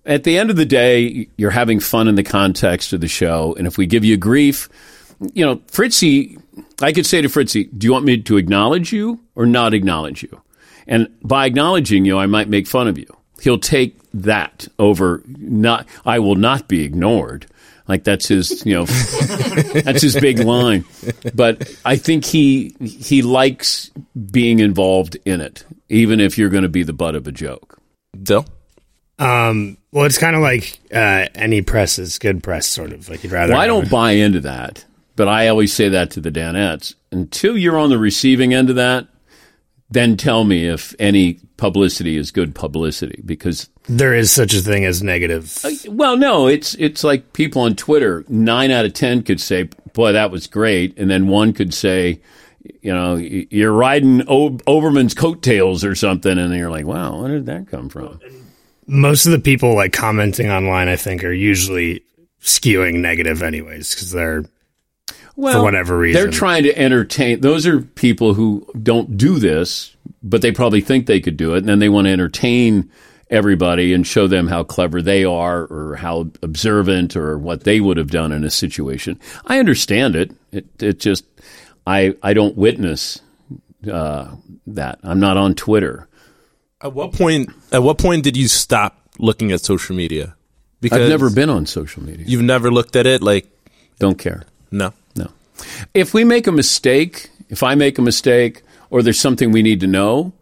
at 0.05 0.25
the 0.25 0.37
end 0.37 0.51
of 0.51 0.57
the 0.57 0.65
day, 0.65 1.29
you're 1.37 1.51
having 1.51 1.79
fun 1.79 2.09
in 2.09 2.17
the 2.17 2.25
context 2.25 2.93
of 2.93 3.01
the 3.01 3.07
show. 3.07 3.55
And 3.57 3.69
if 3.69 3.79
we 3.79 3.87
give 3.87 4.05
you 4.05 4.17
grief, 4.17 4.69
you 5.35 5.45
know, 5.47 5.61
Fritzy, 5.69 6.37
I 6.81 6.93
could 6.93 7.07
say 7.07 7.23
to 7.23 7.29
Fritzy, 7.29 7.65
do 7.65 7.87
you 7.87 7.93
want 7.93 8.05
me 8.05 8.21
to 8.23 8.37
acknowledge 8.39 8.93
you 8.93 9.21
or 9.37 9.47
not 9.47 9.73
acknowledge 9.73 10.25
you? 10.25 10.43
And 10.89 11.09
by 11.23 11.47
acknowledging 11.47 12.05
you, 12.05 12.19
I 12.19 12.27
might 12.27 12.49
make 12.49 12.67
fun 12.67 12.89
of 12.89 12.99
you. 12.99 13.07
He'll 13.43 13.59
take 13.59 13.99
that 14.15 14.69
over 14.79 15.21
not, 15.27 15.89
I 16.05 16.21
will 16.21 16.37
not 16.37 16.69
be 16.69 16.85
ignored. 16.85 17.47
Like 17.89 18.05
that's 18.05 18.29
his, 18.29 18.65
you 18.65 18.75
know, 18.75 18.85
that's 19.83 20.01
his 20.01 20.15
big 20.15 20.39
line. 20.39 20.85
But 21.35 21.75
I 21.85 21.97
think 21.97 22.25
he 22.25 22.77
he 22.81 23.23
likes 23.23 23.91
being 24.31 24.61
involved 24.61 25.17
in 25.25 25.41
it, 25.41 25.65
even 25.89 26.21
if 26.21 26.39
you're 26.39 26.51
going 26.51 26.63
to 26.63 26.69
be 26.69 26.85
the 26.85 26.93
butt 26.93 27.17
of 27.17 27.27
a 27.27 27.33
joke. 27.33 27.81
Dill? 28.23 28.47
Um, 29.19 29.79
well, 29.91 30.05
it's 30.05 30.19
kind 30.19 30.37
of 30.37 30.43
like 30.43 30.79
uh, 30.95 31.27
any 31.35 31.63
press 31.63 31.99
is 31.99 32.21
good 32.21 32.45
press, 32.45 32.67
sort 32.69 32.93
of. 32.93 33.09
Like 33.09 33.25
you'd 33.25 33.33
rather. 33.33 33.55
Well, 33.55 33.61
I 33.61 33.67
don't 33.67 33.91
buy 33.91 34.13
into 34.13 34.41
that, 34.41 34.85
but 35.17 35.27
I 35.27 35.49
always 35.49 35.73
say 35.73 35.89
that 35.89 36.13
to 36.13 36.21
the 36.21 36.31
Danettes. 36.31 36.95
Until 37.11 37.59
you're 37.59 37.79
on 37.79 37.91
the 37.91 37.99
receiving 37.99 38.55
end 38.55 38.71
of 38.71 38.77
that, 38.77 39.09
then 39.93 40.17
tell 40.17 40.45
me 40.45 40.67
if 40.67 40.95
any 40.99 41.39
publicity 41.57 42.17
is 42.17 42.31
good 42.31 42.55
publicity. 42.55 43.23
Because, 43.25 43.69
there 43.89 44.15
is 44.15 44.31
such 44.31 44.55
a 44.55 44.61
thing 44.61 44.85
as 44.85 45.03
negative. 45.03 45.59
Uh, 45.65 45.71
well, 45.89 46.17
no, 46.17 46.47
it's 46.47 46.75
it's 46.75 47.05
like 47.05 47.33
people 47.33 47.63
on 47.63 47.75
Twitter. 47.75 48.25
Nine 48.29 48.71
out 48.71 48.85
of 48.85 48.95
ten 48.95 49.23
could 49.23 49.41
say, 49.41 49.69
"Boy, 49.93 50.13
that 50.13 50.31
was 50.31 50.47
great," 50.47 50.97
and 50.99 51.11
then 51.11 51.29
one 51.29 51.53
could 51.53 51.75
say, 51.75 52.21
"You 52.81 52.93
know, 52.93 53.17
you're 53.17 53.73
riding 53.73 54.23
o- 54.29 54.59
Olbermann's 54.67 55.15
coattails 55.15 55.85
or 55.85 55.95
something," 55.95 56.39
and 56.39 56.55
you're 56.55 56.71
like, 56.71 56.87
"Wow, 56.87 57.21
where 57.21 57.31
did 57.33 57.47
that 57.47 57.69
come 57.69 57.89
from?" 57.89 58.21
Most 58.87 59.27
of 59.27 59.33
the 59.33 59.39
people 59.39 59.75
like 59.75 59.93
commenting 59.93 60.51
online, 60.51 60.89
I 60.89 60.97
think, 60.97 61.25
are 61.25 61.33
usually 61.33 62.03
skewing 62.43 62.95
negative, 62.97 63.43
anyways, 63.43 63.95
because 63.95 64.11
they're 64.11 64.45
well, 65.37 65.63
whatever 65.63 65.99
reason. 65.99 66.21
They're 66.21 66.31
trying 66.31 66.65
to 66.65 66.79
entertain. 66.79 67.41
Those 67.41 67.67
are 67.67 67.81
people 67.81 68.35
who 68.35 68.67
don't 68.83 69.17
do 69.17 69.39
this, 69.39 69.97
but 70.23 70.43
they 70.43 70.53
probably 70.53 70.81
think 70.81 71.07
they 71.07 71.21
could 71.21 71.37
do 71.37 71.55
it, 71.55 71.59
and 71.59 71.69
then 71.69 71.79
they 71.79 71.89
want 71.89 72.07
to 72.07 72.13
entertain 72.13 72.91
everybody 73.31 73.95
and 73.95 74.07
show 74.07 74.27
them 74.27 74.47
how 74.47 74.63
clever 74.63 75.01
they 75.01 75.25
are 75.25 75.63
or 75.63 75.97
how 75.97 76.31
observant 76.43 77.17
or 77.17 77.39
what 77.39 77.65
they 77.65 77.81
would 77.81 77.97
have 77.97 78.11
done 78.11 78.31
in 78.31 78.45
a 78.45 78.51
situation. 78.51 79.19
I 79.47 79.59
understand 79.59 80.15
it. 80.15 80.33
It, 80.53 80.67
it 80.81 81.01
just, 81.01 81.25
I, 81.87 82.15
I 82.23 82.35
don't 82.35 82.57
witness 82.57 83.21
uh, 83.91 84.37
that. 84.67 84.99
I'm 85.03 85.19
not 85.19 85.39
on 85.39 85.55
Twitter. 85.55 86.09
At 86.83 86.93
what 86.93 87.13
point? 87.13 87.49
At 87.73 87.83
what 87.83 87.97
point 87.97 88.23
did 88.23 88.37
you 88.37 88.49
stop 88.49 89.01
looking 89.19 89.51
at 89.51 89.63
social 89.63 89.97
media? 89.97 90.37
Because 90.81 91.01
I've 91.01 91.09
never 91.09 91.31
been 91.31 91.49
on 91.49 91.65
social 91.65 92.03
media. 92.03 92.27
You've 92.29 92.43
never 92.43 92.71
looked 92.71 92.97
at 92.97 93.07
it. 93.07 93.23
Like 93.23 93.47
Don't 93.99 94.19
care. 94.19 94.45
no. 94.71 94.93
If 95.95 96.15
we 96.15 96.25
make 96.25 96.47
a 96.47 96.53
mistake, 96.53 97.31
if 97.49 97.63
I 97.63 97.75
make 97.75 97.99
a 97.99 98.03
mistake, 98.03 98.63
or 98.91 99.03
there's 99.03 99.21
something 99.21 99.53
we 99.53 99.63
need 99.63 99.81
to 99.81 99.87
know, 99.87 100.33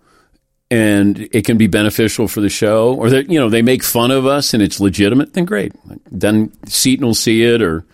and 0.70 1.28
it 1.32 1.44
can 1.44 1.56
be 1.56 1.66
beneficial 1.66 2.28
for 2.28 2.40
the 2.40 2.48
show, 2.48 2.94
or 2.94 3.10
that 3.10 3.30
you 3.30 3.38
know 3.38 3.48
they 3.48 3.62
make 3.62 3.82
fun 3.82 4.10
of 4.10 4.26
us 4.26 4.54
and 4.54 4.62
it's 4.62 4.80
legitimate, 4.80 5.34
then 5.34 5.44
great. 5.44 5.72
Then 6.10 6.52
Seton 6.66 7.06
will 7.06 7.14
see 7.14 7.42
it 7.42 7.60
or 7.60 7.84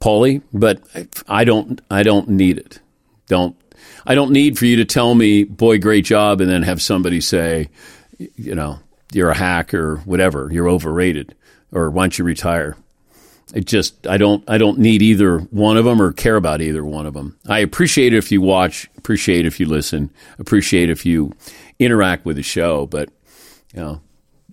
Paulie, 0.00 0.42
but 0.52 0.80
I 1.28 1.44
don't. 1.44 1.80
I 1.90 2.02
don't 2.02 2.28
need 2.28 2.58
it. 2.58 2.80
Don't. 3.26 3.56
I 4.06 4.14
don't 4.14 4.32
need 4.32 4.58
for 4.58 4.64
you 4.66 4.76
to 4.76 4.84
tell 4.84 5.14
me, 5.14 5.44
boy, 5.44 5.78
great 5.78 6.04
job, 6.04 6.40
and 6.40 6.50
then 6.50 6.62
have 6.62 6.80
somebody 6.80 7.20
say, 7.20 7.68
you 8.18 8.54
know, 8.54 8.78
you're 9.12 9.30
a 9.30 9.36
hack 9.36 9.74
or 9.74 9.96
whatever, 9.98 10.48
you're 10.50 10.68
overrated, 10.68 11.34
or 11.72 11.90
why 11.90 12.04
don't 12.04 12.18
you 12.18 12.24
retire? 12.24 12.76
It 13.54 13.66
just 13.66 14.06
I 14.06 14.16
don't 14.16 14.44
I 14.48 14.58
don't 14.58 14.78
need 14.78 15.02
either 15.02 15.38
one 15.38 15.76
of 15.76 15.84
them 15.84 16.00
or 16.00 16.12
care 16.12 16.36
about 16.36 16.60
either 16.60 16.84
one 16.84 17.06
of 17.06 17.14
them. 17.14 17.38
I 17.48 17.58
appreciate 17.58 18.12
it 18.12 18.18
if 18.18 18.30
you 18.30 18.40
watch, 18.40 18.88
appreciate 18.96 19.46
if 19.46 19.58
you 19.58 19.66
listen, 19.66 20.10
appreciate 20.38 20.88
if 20.88 21.04
you 21.04 21.32
interact 21.78 22.24
with 22.24 22.36
the 22.36 22.42
show, 22.42 22.86
but 22.86 23.08
you 23.74 23.80
know, 23.80 24.00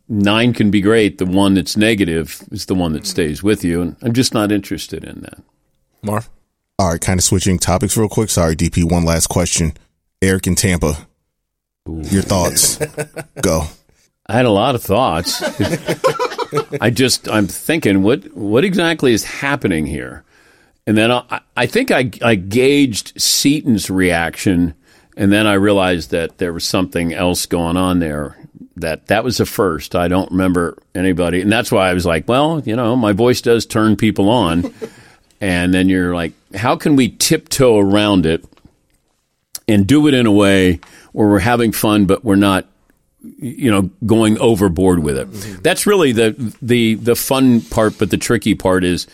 nine 0.10 0.54
can 0.54 0.72
be 0.72 0.82
great. 0.82 1.18
The 1.18 1.26
one 1.26 1.54
that's 1.54 1.78
negative 1.78 2.44
is 2.52 2.66
the 2.66 2.76
one 2.76 2.94
that 2.94 3.06
stays 3.06 3.44
with 3.44 3.64
you, 3.64 3.82
and 3.82 3.96
I'm 4.02 4.14
just 4.14 4.34
not 4.34 4.52
interested 4.52 5.04
in 5.04 5.22
that. 5.22 5.44
Marv. 6.02 6.30
All 6.80 6.90
right, 6.90 7.02
kind 7.02 7.20
of 7.20 7.24
switching 7.24 7.58
topics 7.58 7.98
real 7.98 8.08
quick. 8.08 8.30
Sorry, 8.30 8.56
DP. 8.56 8.84
One 8.90 9.04
last 9.04 9.28
question. 9.28 9.74
Eric 10.22 10.46
in 10.46 10.56
Tampa. 10.56 11.08
Your 11.88 12.22
thoughts? 12.22 12.78
Go. 13.42 13.64
I 14.28 14.34
had 14.34 14.46
a 14.46 14.52
lot 14.52 14.76
of 14.76 14.84
thoughts. 14.84 15.42
I 16.82 16.90
just 16.90 17.28
I'm 17.30 17.48
thinking 17.48 18.04
what 18.04 18.36
what 18.36 18.64
exactly 18.64 19.14
is 19.14 19.24
happening 19.24 19.86
here, 19.86 20.24
and 20.86 20.98
then 20.98 21.12
I, 21.12 21.42
I 21.56 21.66
think 21.66 21.92
I 21.92 22.12
I 22.22 22.36
gauged 22.36 23.20
Seton's 23.20 23.90
reaction, 23.90 24.74
and 25.16 25.32
then 25.32 25.48
I 25.48 25.54
realized 25.54 26.12
that 26.12 26.38
there 26.38 26.54
was 26.54 26.66
something 26.66 27.14
else 27.14 27.46
going 27.46 27.78
on 27.78 28.00
there. 28.00 28.38
That 28.78 29.08
that 29.08 29.24
was 29.24 29.38
the 29.38 29.46
first. 29.46 29.96
I 29.96 30.08
don't 30.08 30.32
remember 30.32 30.78
anybody, 30.94 31.42
and 31.42 31.52
that's 31.52 31.72
why 31.72 31.90
I 31.90 31.94
was 31.94 32.06
like, 32.06 32.28
well, 32.28 32.62
you 32.66 32.76
know, 32.76 32.96
my 32.96 33.14
voice 33.14 33.42
does 33.42 33.66
turn 33.66 33.96
people 33.96 34.30
on, 34.30 34.74
and 35.42 35.74
then 35.74 35.90
you're 35.90 36.14
like, 36.14 36.34
how 36.56 36.76
can 36.76 36.96
we 36.96 37.10
tiptoe 37.10 37.80
around 37.80 38.26
it 38.26 38.46
and 39.68 39.86
do 39.86 40.08
it 40.08 40.14
in 40.14 40.26
a 40.26 40.32
way 40.32 40.80
where 41.12 41.28
we're 41.28 41.40
having 41.40 41.72
fun, 41.72 42.06
but 42.06 42.24
we're 42.24 42.36
not 42.36 42.68
you 43.22 43.72
know 43.72 43.90
going 44.06 44.38
overboard 44.40 45.00
with 45.00 45.18
it. 45.18 45.64
That's 45.64 45.86
really 45.88 46.12
the 46.12 46.56
the 46.62 46.96
the 46.96 47.16
fun 47.16 47.62
part, 47.62 47.98
but 47.98 48.10
the 48.10 48.18
tricky 48.18 48.56
part 48.56 48.84
is 48.84 49.08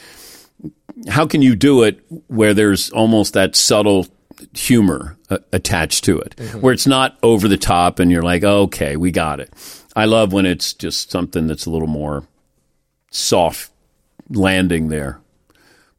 how 1.10 1.26
can 1.26 1.42
you 1.42 1.56
do 1.56 1.84
it 1.84 2.04
where 2.28 2.54
there's 2.54 2.90
almost 2.92 3.34
that 3.34 3.56
subtle 3.56 4.08
humor 4.54 5.18
uh, 5.30 5.38
attached 5.52 6.04
to 6.06 6.20
it, 6.20 6.40
where 6.56 6.74
it's 6.74 6.88
not 6.88 7.18
over 7.24 7.48
the 7.48 7.58
top 7.58 8.00
and 8.00 8.12
you're 8.12 8.24
like, 8.24 8.44
okay, 8.44 8.96
we 8.96 9.12
got 9.12 9.40
it. 9.40 9.52
I 9.96 10.06
love 10.06 10.34
when 10.34 10.46
it's 10.46 10.74
just 10.74 11.12
something 11.12 11.48
that's 11.48 11.66
a 11.66 11.70
little 11.70 11.88
more 11.88 12.28
soft 13.12 13.72
landing 14.30 14.90
there. 14.90 15.20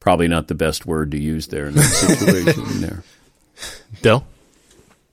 Probably 0.00 0.28
not 0.28 0.48
the 0.48 0.54
best 0.54 0.84
word 0.84 1.12
to 1.12 1.18
use 1.18 1.46
there 1.46 1.66
in 1.66 1.74
that 1.74 1.82
situation 1.84 2.80
there. 2.80 3.04
Bill. 4.02 4.26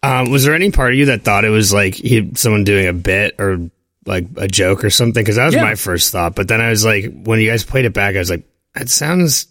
Um, 0.04 0.32
was 0.32 0.44
there 0.44 0.56
any 0.56 0.72
part 0.72 0.94
of 0.94 0.98
you 1.00 1.06
that 1.08 1.24
thought 1.24 1.46
it 1.46 1.50
was 1.50 1.72
like 1.72 1.94
he 1.96 2.32
someone 2.36 2.64
doing 2.64 2.88
a 2.88 2.94
bit 2.94 3.36
or 3.40 3.70
like 4.06 4.26
a 4.38 4.48
joke 4.48 4.84
or 4.84 4.90
something? 4.90 5.22
Because 5.24 5.36
that 5.36 5.46
was 5.46 5.54
Yeah. 5.56 5.64
my 5.64 5.76
first 5.76 6.12
thought. 6.12 6.36
But 6.36 6.48
then 6.48 6.60
I 6.60 6.70
was 6.70 6.84
like, 6.84 7.06
when 7.24 7.40
you 7.40 7.50
guys 7.50 7.64
played 7.64 7.86
it 7.86 7.94
back, 7.94 8.16
I 8.16 8.20
was 8.20 8.30
like, 8.30 8.44
that 8.74 8.90
sounds 8.90 9.48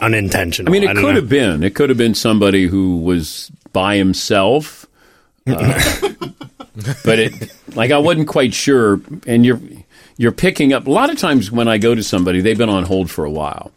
unintentional. 0.00 0.70
I 0.70 0.72
mean, 0.72 0.82
it 0.82 0.86
don't 0.88 0.96
could 0.96 1.02
know. 1.14 1.20
have 1.20 1.28
been. 1.28 1.62
It 1.62 1.74
could 1.74 1.88
have 1.88 1.98
been 1.98 2.14
somebody 2.14 2.66
who 2.66 2.98
was 2.98 3.50
by 3.72 3.96
himself. 3.96 4.86
Uh, 5.46 5.80
but 7.04 7.18
it, 7.18 7.52
like, 7.74 7.90
I 7.90 7.98
wasn't 7.98 8.28
quite 8.28 8.54
sure. 8.54 9.00
And 9.26 9.44
you're 9.46 9.60
you're 10.16 10.32
picking 10.32 10.72
up 10.72 10.86
a 10.86 10.90
lot 10.90 11.10
of 11.10 11.18
times 11.18 11.50
when 11.50 11.68
I 11.68 11.78
go 11.78 11.94
to 11.94 12.02
somebody, 12.02 12.40
they've 12.40 12.58
been 12.58 12.68
on 12.68 12.84
hold 12.84 13.10
for 13.10 13.24
a 13.24 13.30
while, 13.30 13.72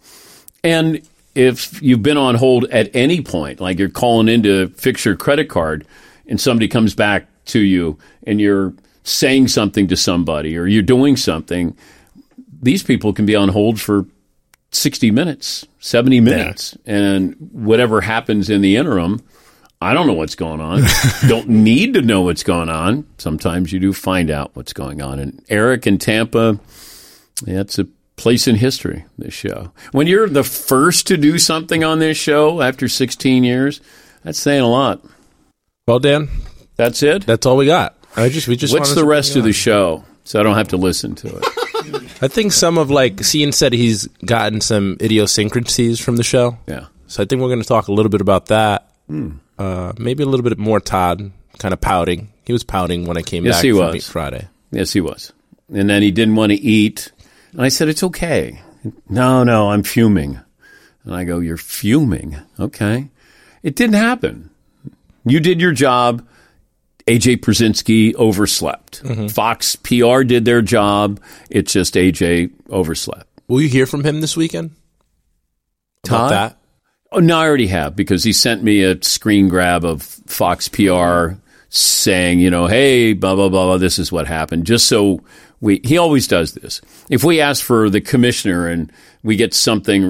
and 0.63 1.01
if 1.37 1.79
you've 1.83 2.01
been 2.01 2.17
on 2.17 2.33
hold 2.35 2.65
at 2.65 2.89
any 2.95 3.21
point, 3.21 3.61
like 3.61 3.77
you're 3.77 3.89
calling 3.89 4.27
in 4.27 4.41
to 4.43 4.69
fix 4.69 5.05
your 5.05 5.15
credit 5.15 5.47
card, 5.49 5.85
and 6.25 6.41
somebody 6.41 6.67
comes 6.67 6.95
back 6.95 7.27
to 7.45 7.59
you, 7.59 7.97
and 8.23 8.41
you're 8.41 8.73
saying 9.03 9.47
something 9.47 9.87
to 9.87 9.95
somebody, 9.95 10.57
or 10.57 10.65
you're 10.65 10.81
doing 10.81 11.15
something, 11.15 11.77
these 12.61 12.81
people 12.81 13.13
can 13.13 13.27
be 13.27 13.35
on 13.35 13.49
hold 13.49 13.79
for 13.79 14.07
60 14.71 15.11
minutes, 15.11 15.65
70 15.79 16.19
minutes. 16.21 16.75
And 16.85 17.35
whatever 17.51 18.01
happens 18.01 18.49
in 18.49 18.61
the 18.61 18.75
interim, 18.75 19.21
I 19.79 19.93
don't 19.93 20.07
know 20.07 20.13
what's 20.13 20.35
going 20.35 20.59
on. 20.59 20.81
don't 21.27 21.47
need 21.47 21.93
to 21.93 22.01
know 22.01 22.23
what's 22.23 22.43
going 22.43 22.69
on. 22.69 23.05
Sometimes 23.19 23.71
you 23.71 23.79
do 23.79 23.93
find 23.93 24.31
out 24.31 24.55
what's 24.55 24.73
going 24.73 25.03
on. 25.03 25.19
And 25.19 25.45
Eric 25.49 25.85
in 25.85 25.99
Tampa, 25.99 26.59
yeah, 27.45 27.63
a 27.77 27.85
place 28.17 28.47
in 28.47 28.55
history, 28.55 29.05
this 29.17 29.33
show. 29.33 29.71
When 29.91 30.07
you're 30.07 30.27
the 30.27 30.43
first 30.43 31.07
to 31.07 31.17
do 31.17 31.37
something 31.37 31.83
on 31.83 31.99
this 31.99 32.17
show 32.17 32.61
after 32.61 32.87
16 32.89 33.43
years, 33.43 33.79
that's 34.23 34.39
saying 34.39 34.61
a 34.61 34.67
lot. 34.67 35.01
Well, 35.87 35.99
Dan, 35.99 36.27
That's 36.75 37.01
it? 37.03 37.25
that's 37.25 37.45
all 37.45 37.55
we 37.57 37.65
got. 37.65 37.95
I 38.15 38.29
just 38.29 38.47
we 38.47 38.55
just 38.55 38.73
What's 38.73 38.93
the 38.95 39.05
rest 39.05 39.35
of 39.35 39.43
the 39.43 39.53
show? 39.53 40.03
So 40.23 40.39
I 40.39 40.43
don't 40.43 40.55
have 40.55 40.69
to 40.69 40.77
listen 40.77 41.15
to 41.15 41.37
it. 41.37 41.43
I 42.21 42.27
think 42.27 42.51
some 42.51 42.77
of 42.77 42.89
like 42.91 43.23
Cian 43.23 43.51
said 43.53 43.71
he's 43.71 44.07
gotten 44.25 44.59
some 44.59 44.97
idiosyncrasies 44.99 45.99
from 45.99 46.17
the 46.17 46.23
show. 46.23 46.57
Yeah. 46.67 46.87
So 47.05 47.23
I 47.23 47.25
think 47.25 47.41
we're 47.41 47.47
going 47.47 47.61
to 47.61 47.67
talk 47.67 47.87
a 47.87 47.93
little 47.93 48.09
bit 48.09 48.19
about 48.21 48.47
that. 48.47 48.91
Uh, 49.57 49.93
maybe 49.97 50.23
a 50.23 50.25
little 50.25 50.43
bit 50.43 50.57
more 50.57 50.79
Todd 50.81 51.31
kind 51.59 51.73
of 51.73 51.79
pouting. 51.79 52.33
He 52.45 52.51
was 52.53 52.63
pouting 52.63 53.05
when 53.05 53.17
I 53.17 53.21
came 53.21 53.45
Yes, 53.45 53.57
back 53.57 53.63
he 53.63 53.71
was. 53.73 54.09
Friday. 54.09 54.47
Yes, 54.71 54.91
he 54.91 54.99
was. 54.99 55.31
And 55.73 55.89
then 55.89 56.01
he 56.01 56.11
didn't 56.11 56.35
want 56.35 56.51
to 56.51 56.57
eat. 56.57 57.11
And 57.57 57.65
I 57.65 57.69
said, 57.69 57.89
It's 57.89 58.03
okay. 58.03 58.61
No, 59.09 59.43
no, 59.43 59.71
I'm 59.71 59.83
fuming. 59.83 60.39
And 61.03 61.13
I 61.13 61.25
go, 61.25 61.39
You're 61.39 61.57
fuming. 61.57 62.37
Okay. 62.57 63.09
It 63.63 63.75
didn't 63.75 63.95
happen. 63.95 64.51
You 65.25 65.41
did 65.41 65.59
your 65.59 65.73
job. 65.73 66.25
AJ 67.07 67.37
Pierzynski 67.37 68.13
overslept. 68.15 69.01
Mm-hmm. 69.03 69.27
Fox 69.27 69.75
PR 69.77 70.23
did 70.23 70.45
their 70.45 70.61
job. 70.61 71.19
It's 71.49 71.73
just 71.73 71.95
AJ 71.95 72.51
overslept. 72.69 73.25
Will 73.47 73.61
you 73.61 73.69
hear 73.69 73.85
from 73.85 74.03
him 74.03 74.21
this 74.21 74.35
weekend? 74.35 74.71
About 76.05 76.17
Todd? 76.17 76.31
that? 76.31 76.57
Oh, 77.13 77.19
no, 77.19 77.39
I 77.39 77.47
already 77.47 77.67
have 77.67 77.95
because 77.95 78.25
he 78.25 78.33
sent 78.33 78.61
me 78.61 78.83
a 78.83 79.01
screen 79.01 79.47
grab 79.47 79.85
of 79.85 80.03
Fox 80.03 80.67
PR 80.67 81.35
saying, 81.69 82.39
you 82.39 82.49
know, 82.49 82.67
hey, 82.67 83.13
blah, 83.13 83.35
blah, 83.35 83.47
blah, 83.47 83.65
blah, 83.65 83.77
this 83.77 83.97
is 83.99 84.11
what 84.11 84.27
happened. 84.27 84.65
Just 84.65 84.87
so 84.87 85.21
we, 85.61 85.81
he 85.83 85.97
always 85.97 86.27
does 86.27 86.53
this. 86.53 86.81
If 87.09 87.23
we 87.23 87.41
ask 87.41 87.63
for 87.63 87.89
the 87.89 88.01
commissioner 88.01 88.67
and 88.67 88.91
we 89.23 89.35
get 89.35 89.53
something, 89.53 90.03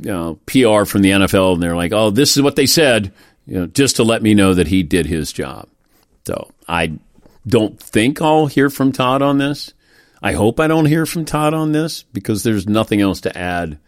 you 0.00 0.10
know, 0.10 0.38
PR 0.46 0.84
from 0.84 1.02
the 1.02 1.10
NFL 1.10 1.54
and 1.54 1.62
they're 1.62 1.76
like, 1.76 1.92
oh, 1.92 2.10
this 2.10 2.36
is 2.36 2.42
what 2.42 2.56
they 2.56 2.66
said, 2.66 3.12
you 3.46 3.60
know, 3.60 3.66
just 3.66 3.96
to 3.96 4.04
let 4.04 4.22
me 4.22 4.34
know 4.34 4.54
that 4.54 4.68
he 4.68 4.82
did 4.82 5.06
his 5.06 5.32
job. 5.32 5.68
So 6.26 6.50
I 6.68 6.98
don't 7.46 7.78
think 7.78 8.20
I'll 8.20 8.46
hear 8.46 8.70
from 8.70 8.92
Todd 8.92 9.22
on 9.22 9.38
this. 9.38 9.72
I 10.22 10.32
hope 10.32 10.58
I 10.58 10.66
don't 10.66 10.86
hear 10.86 11.06
from 11.06 11.24
Todd 11.24 11.54
on 11.54 11.72
this 11.72 12.02
because 12.02 12.42
there's 12.42 12.66
nothing 12.66 13.00
else 13.00 13.20
to 13.22 13.36
add 13.36 13.78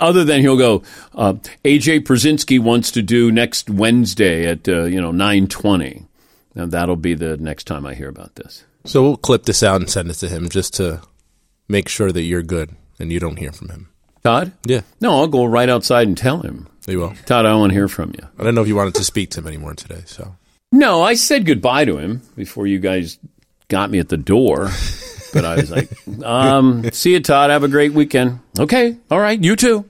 other 0.00 0.24
than 0.24 0.40
he'll 0.40 0.56
go, 0.56 0.82
uh, 1.14 1.34
AJ 1.64 2.00
Pierzynski 2.00 2.60
wants 2.60 2.90
to 2.92 3.02
do 3.02 3.30
next 3.30 3.70
Wednesday 3.70 4.46
at 4.46 4.68
uh, 4.68 4.84
you 4.84 5.00
know 5.00 5.10
nine 5.10 5.46
twenty. 5.46 6.06
Now 6.54 6.66
that'll 6.66 6.96
be 6.96 7.14
the 7.14 7.36
next 7.36 7.64
time 7.64 7.86
I 7.86 7.94
hear 7.94 8.08
about 8.08 8.34
this. 8.34 8.64
So 8.84 9.02
we'll 9.02 9.16
clip 9.16 9.44
this 9.44 9.62
out 9.62 9.80
and 9.80 9.90
send 9.90 10.10
it 10.10 10.14
to 10.14 10.28
him 10.28 10.48
just 10.48 10.74
to 10.74 11.02
make 11.68 11.88
sure 11.88 12.10
that 12.12 12.22
you're 12.22 12.42
good 12.42 12.70
and 12.98 13.12
you 13.12 13.20
don't 13.20 13.36
hear 13.36 13.52
from 13.52 13.68
him. 13.68 13.88
Todd? 14.24 14.52
Yeah, 14.64 14.80
No, 15.00 15.16
I'll 15.18 15.26
go 15.28 15.44
right 15.44 15.68
outside 15.68 16.08
and 16.08 16.16
tell 16.16 16.40
him. 16.40 16.66
you 16.86 16.98
will. 16.98 17.14
Todd, 17.26 17.46
I 17.46 17.54
want 17.54 17.70
to 17.70 17.74
hear 17.74 17.88
from 17.88 18.12
you. 18.18 18.26
I 18.38 18.44
don't 18.44 18.54
know 18.54 18.62
if 18.62 18.68
you 18.68 18.76
wanted 18.76 18.94
to 18.96 19.04
speak 19.04 19.30
to 19.30 19.40
him 19.40 19.46
anymore 19.46 19.74
today. 19.74 20.02
So 20.06 20.34
No, 20.72 21.02
I 21.02 21.14
said 21.14 21.46
goodbye 21.46 21.84
to 21.84 21.98
him 21.98 22.22
before 22.36 22.66
you 22.66 22.78
guys 22.78 23.18
got 23.68 23.90
me 23.90 23.98
at 23.98 24.08
the 24.08 24.16
door. 24.16 24.70
But 25.32 25.44
I 25.44 25.56
was 25.56 25.70
like, 25.70 25.90
um, 26.24 26.90
see 26.92 27.12
you, 27.12 27.20
Todd. 27.20 27.50
Have 27.50 27.62
a 27.62 27.68
great 27.68 27.92
weekend. 27.92 28.40
Okay. 28.58 28.96
All 29.10 29.20
right. 29.20 29.38
You 29.42 29.54
too. 29.56 29.84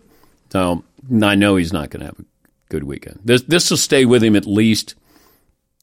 So 0.51 0.83
I 1.23 1.35
know 1.37 1.57
he's 1.57 1.73
not 1.73 1.91
going 1.91 2.01
to 2.01 2.07
have 2.07 2.19
a 2.19 2.25
good 2.69 2.83
weekend. 2.85 3.21
This 3.25 3.43
this 3.43 3.71
will 3.71 3.77
stay 3.77 4.05
with 4.05 4.23
him 4.23 4.35
at 4.37 4.47
least 4.47 4.95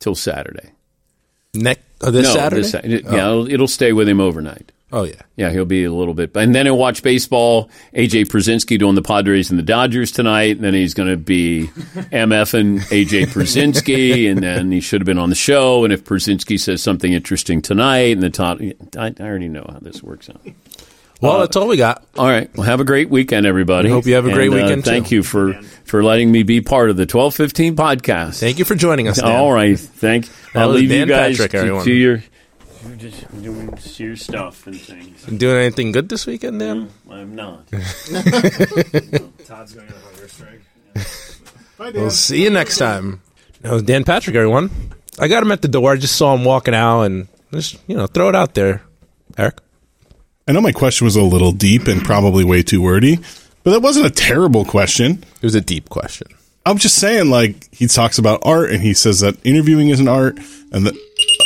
till 0.02 0.14
Saturday. 0.16 0.72
Next 1.56 1.82
oh, 2.02 2.12
this 2.12 2.28
no, 2.28 2.34
Saturday. 2.34 2.62
this 2.62 2.72
Sa- 2.72 2.82
yeah, 2.84 3.00
oh. 3.06 3.42
it'll, 3.42 3.52
it'll 3.52 3.68
stay 3.68 3.94
with 3.94 4.08
him 4.08 4.20
overnight. 4.20 4.72
oh 4.92 5.04
yeah. 5.04 5.22
Yeah, 5.38 5.52
he'll 5.52 5.66
be 5.66 5.84
a 5.84 5.92
little 5.92 6.14
bit, 6.14 6.32
and 6.36 6.56
then 6.56 6.66
he'll 6.66 6.78
watch 6.78 7.04
baseball. 7.04 7.70
AJ 7.94 8.28
Pierzynski 8.28 8.80
doing 8.80 8.96
the 8.96 9.02
Padres 9.02 9.50
and 9.50 9.60
the 9.60 9.64
Dodgers 9.64 10.12
tonight, 10.12 10.56
and 10.56 10.64
then 10.64 10.74
he's 10.74 10.94
going 10.94 11.10
to 11.10 11.18
be 11.18 11.68
MF 11.68 12.54
and 12.54 12.80
AJ 12.82 13.28
Pierzynski, 13.34 14.30
and 14.32 14.42
then 14.42 14.72
he 14.72 14.80
should 14.80 15.02
have 15.02 15.06
been 15.06 15.18
on 15.18 15.30
the 15.30 15.36
show. 15.36 15.84
And 15.84 15.92
if 15.92 16.06
Pierzynski 16.06 16.58
says 16.60 16.82
something 16.82 17.12
interesting 17.12 17.62
tonight, 17.62 18.14
and 18.14 18.24
the 18.24 18.30
top, 18.30 18.60
I, 18.62 18.74
I 18.98 19.14
already 19.20 19.50
know 19.50 19.66
how 19.70 19.80
this 19.80 20.02
works 20.02 20.30
out. 20.30 20.42
Well, 21.22 21.40
that's 21.40 21.56
all 21.56 21.68
we 21.68 21.78
got. 21.78 22.06
All 22.18 22.28
right, 22.28 22.54
well, 22.56 22.68
have 22.68 22.80
a 22.80 22.84
great 22.84 23.10
weekend, 23.10 23.46
everybody. 23.46 23.90
Hope 23.90 24.06
you 24.06 24.16
have 24.16 24.26
a 24.26 24.32
great 24.32 24.52
And, 24.52 24.60
uh, 24.60 24.64
weekend, 24.64 24.86
too. 24.86 24.92
Thank 24.92 25.12
you 25.12 25.24
for 25.24 25.54
for 25.86 26.04
letting 26.04 26.32
me 26.32 26.44
be 26.44 26.62
part 26.62 26.90
of 26.90 26.98
the 26.98 27.06
twelve 27.06 27.36
fifteen 27.36 27.76
podcast. 27.76 28.40
Thank 28.40 28.60
you 28.60 28.66
for 28.66 28.76
joining 28.76 29.08
us. 29.08 29.22
Dan. 29.22 29.32
All 29.32 29.52
right, 29.52 29.80
thank. 29.80 30.30
I'll 30.54 30.70
was 30.70 30.82
leave 30.82 30.92
you 30.92 31.06
guys 31.06 31.38
Patrick, 31.38 31.52
to, 31.52 31.84
to 31.84 31.94
your. 31.94 32.24
You're 32.88 32.98
just 32.98 33.42
doing 33.42 33.78
your 33.98 34.16
stuff 34.16 34.68
and 34.68 34.80
things. 34.80 35.24
Doing 35.24 35.58
anything 35.58 35.92
good 35.92 36.08
this 36.08 36.28
weekend, 36.28 36.60
Dan? 36.60 36.92
I'm 37.10 37.34
not. 37.34 37.66
Todd's 37.72 39.74
going 39.74 39.88
on 39.88 40.02
hunger 40.04 40.28
strike. 40.28 40.62
We'll 41.80 42.12
see 42.12 42.44
you 42.44 42.52
next 42.52 42.78
time. 42.78 43.22
That 43.62 43.74
was 43.74 43.84
Dan 43.84 44.04
Patrick, 44.04 44.36
everyone. 44.36 44.70
I 45.18 45.28
got 45.28 45.42
him 45.42 45.52
at 45.52 45.64
the 45.64 45.68
door. 45.68 45.94
I 45.94 45.96
just 45.96 46.16
saw 46.16 46.36
him 46.36 46.46
walking 46.46 46.76
out, 46.76 47.04
and 47.04 47.28
just 47.52 47.78
you 47.88 47.98
know, 47.98 48.06
throw 48.06 48.30
it 48.30 48.36
out 48.36 48.54
there, 48.54 48.84
Eric. 49.38 49.58
I 50.48 50.52
know 50.52 50.62
my 50.62 50.72
question 50.72 51.06
was 51.06 51.16
a 51.16 51.24
little 51.24 51.52
deep 51.52 51.88
and 51.88 52.04
probably 52.04 52.44
way 52.44 52.62
too 52.62 52.82
wordy, 52.82 53.18
but 53.64 53.72
that 53.72 53.82
wasn't 53.82 54.06
a 54.06 54.12
terrible 54.12 54.64
question. 54.64 55.24
It 55.38 55.44
was 55.44 55.56
a 55.56 55.62
deep 55.62 55.90
question. 55.90 56.28
I'm 56.68 56.78
just 56.78 56.96
saying, 56.96 57.30
like 57.32 57.74
he 57.74 57.88
talks 57.88 58.20
about 58.20 58.42
art 58.44 58.70
and 58.70 58.82
he 58.82 58.94
says 58.94 59.22
that 59.22 59.44
interviewing 59.44 59.90
is 59.90 60.00
an 60.00 60.08
art, 60.08 60.38
and 60.72 60.86
that 60.86 60.96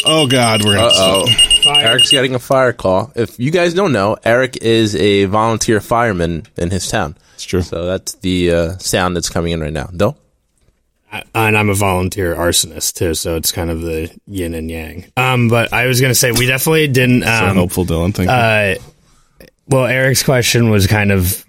oh 0.06 0.28
god, 0.28 0.66
we're 0.66 0.76
gonna 0.76 0.92
Oh, 0.94 1.26
Eric's 1.66 2.12
getting 2.12 2.36
a 2.36 2.40
fire 2.40 2.74
call. 2.74 3.12
If 3.16 3.40
you 3.40 3.52
guys 3.52 3.74
don't 3.74 3.94
know, 3.94 4.18
Eric 4.24 4.58
is 4.58 4.96
a 4.96 5.26
volunteer 5.26 5.80
fireman 5.82 6.44
in 6.58 6.70
his 6.70 6.90
town. 6.90 7.16
It's 7.36 7.46
true. 7.46 7.62
So 7.62 7.86
that's 7.86 8.16
the 8.16 8.52
uh, 8.52 8.78
sound 8.80 9.16
that's 9.16 9.30
coming 9.30 9.54
in 9.54 9.62
right 9.62 9.74
now. 9.74 9.90
No, 9.94 10.18
and 11.12 11.58
I'm 11.58 11.70
a 11.70 11.74
volunteer 11.74 12.36
arsonist 12.36 12.94
too, 12.96 13.14
so 13.14 13.36
it's 13.36 13.52
kind 13.52 13.70
of 13.70 13.82
the 13.82 14.12
yin 14.28 14.54
and 14.54 14.70
yang. 14.70 15.06
Um, 15.18 15.48
but 15.50 15.74
I 15.74 15.88
was 15.88 16.02
gonna 16.02 16.16
say 16.16 16.32
we 16.32 16.46
definitely 16.46 16.88
didn't. 16.88 17.24
so 17.24 17.30
Um, 17.48 17.56
helpful, 17.56 17.86
Dylan. 17.86 18.14
Thank 18.14 18.30
you. 18.30 18.36
uh, 18.36 18.76
well, 19.68 19.86
Eric's 19.86 20.24
question 20.24 20.70
was 20.70 20.88
kind 20.88 21.12
of 21.12 21.46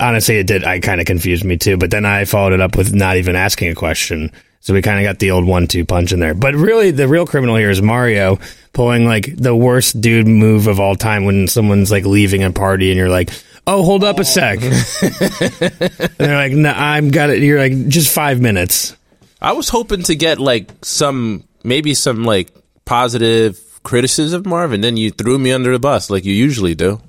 honestly, 0.00 0.38
it 0.38 0.46
did. 0.46 0.64
I 0.64 0.80
kind 0.80 1.00
of 1.00 1.06
confused 1.06 1.44
me 1.44 1.56
too. 1.56 1.76
But 1.76 1.90
then 1.90 2.04
I 2.04 2.24
followed 2.24 2.52
it 2.52 2.60
up 2.60 2.76
with 2.76 2.92
not 2.94 3.16
even 3.16 3.36
asking 3.36 3.70
a 3.70 3.74
question. 3.74 4.32
So 4.60 4.74
we 4.74 4.82
kind 4.82 4.98
of 4.98 5.04
got 5.04 5.20
the 5.20 5.30
old 5.30 5.44
one-two 5.46 5.84
punch 5.84 6.12
in 6.12 6.18
there. 6.18 6.34
But 6.34 6.54
really, 6.56 6.90
the 6.90 7.06
real 7.06 7.24
criminal 7.24 7.54
here 7.54 7.70
is 7.70 7.80
Mario 7.80 8.40
pulling 8.72 9.04
like 9.06 9.36
the 9.36 9.54
worst 9.54 10.00
dude 10.00 10.26
move 10.26 10.66
of 10.66 10.80
all 10.80 10.96
time 10.96 11.24
when 11.24 11.46
someone's 11.46 11.92
like 11.92 12.04
leaving 12.04 12.42
a 12.42 12.50
party 12.50 12.90
and 12.90 12.98
you're 12.98 13.08
like, 13.08 13.30
"Oh, 13.66 13.82
hold 13.82 14.04
up 14.04 14.18
a 14.18 14.24
sec," 14.24 14.62
and 14.62 14.72
they're 16.18 16.36
like, 16.36 16.52
"No, 16.52 16.70
I'm 16.70 17.10
got 17.10 17.30
it." 17.30 17.42
You're 17.42 17.58
like, 17.58 17.88
"Just 17.88 18.12
five 18.12 18.40
minutes." 18.40 18.96
I 19.40 19.52
was 19.52 19.68
hoping 19.68 20.02
to 20.04 20.14
get 20.14 20.38
like 20.38 20.70
some, 20.82 21.44
maybe 21.62 21.94
some 21.94 22.24
like 22.24 22.52
positive 22.84 23.60
criticism, 23.82 24.42
Marvin. 24.46 24.80
Then 24.80 24.96
you 24.96 25.10
threw 25.10 25.38
me 25.38 25.52
under 25.52 25.72
the 25.72 25.78
bus 25.78 26.10
like 26.10 26.24
you 26.24 26.32
usually 26.32 26.74
do. 26.74 27.00